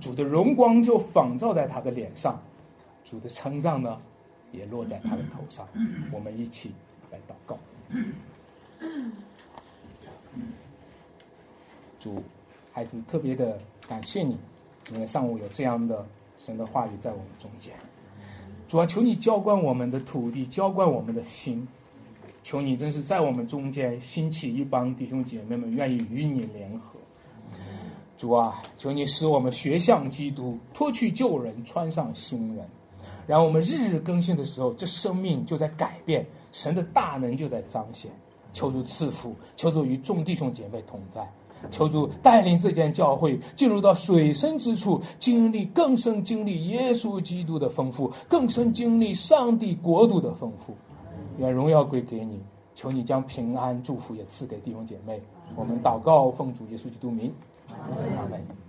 [0.00, 2.40] 主的荣光就仿照在他的脸上，
[3.04, 4.00] 主的称赞呢，
[4.50, 5.68] 也落在他的头上。
[6.10, 6.72] 我们一起
[7.10, 7.58] 来祷告。
[12.00, 12.22] 主，
[12.72, 14.38] 孩子特别的感谢你。
[14.84, 16.06] 今天上午有这样的
[16.38, 17.74] 神的话语在我们中间，
[18.74, 21.68] 主啊，求你浇灌我们的土地，浇灌我们的心，
[22.42, 26.98] 求你真是在我们中间兴起一帮弟兄姐妹们，愿意与你联合。
[28.18, 32.66] 主啊，求你使我们学像基督，脱去旧人，穿上新人，
[33.28, 38.10] 然后我们日日更新的时候，这生命就在改变，神的大能就在彰显。
[38.52, 41.24] 求主赐福，求主与众弟兄姐妹同在。
[41.70, 50.74] 求主带领这间教会进入到水深之处，经历更深经历耶稣基督的丰富，更深经历上帝国度的丰富。
[51.38, 52.40] 愿荣耀归给你，
[52.74, 55.20] 求你将平安祝福也赐给弟兄姐妹。
[55.56, 57.32] 我们祷告，奉主耶稣基督名，
[57.70, 58.64] 阿门。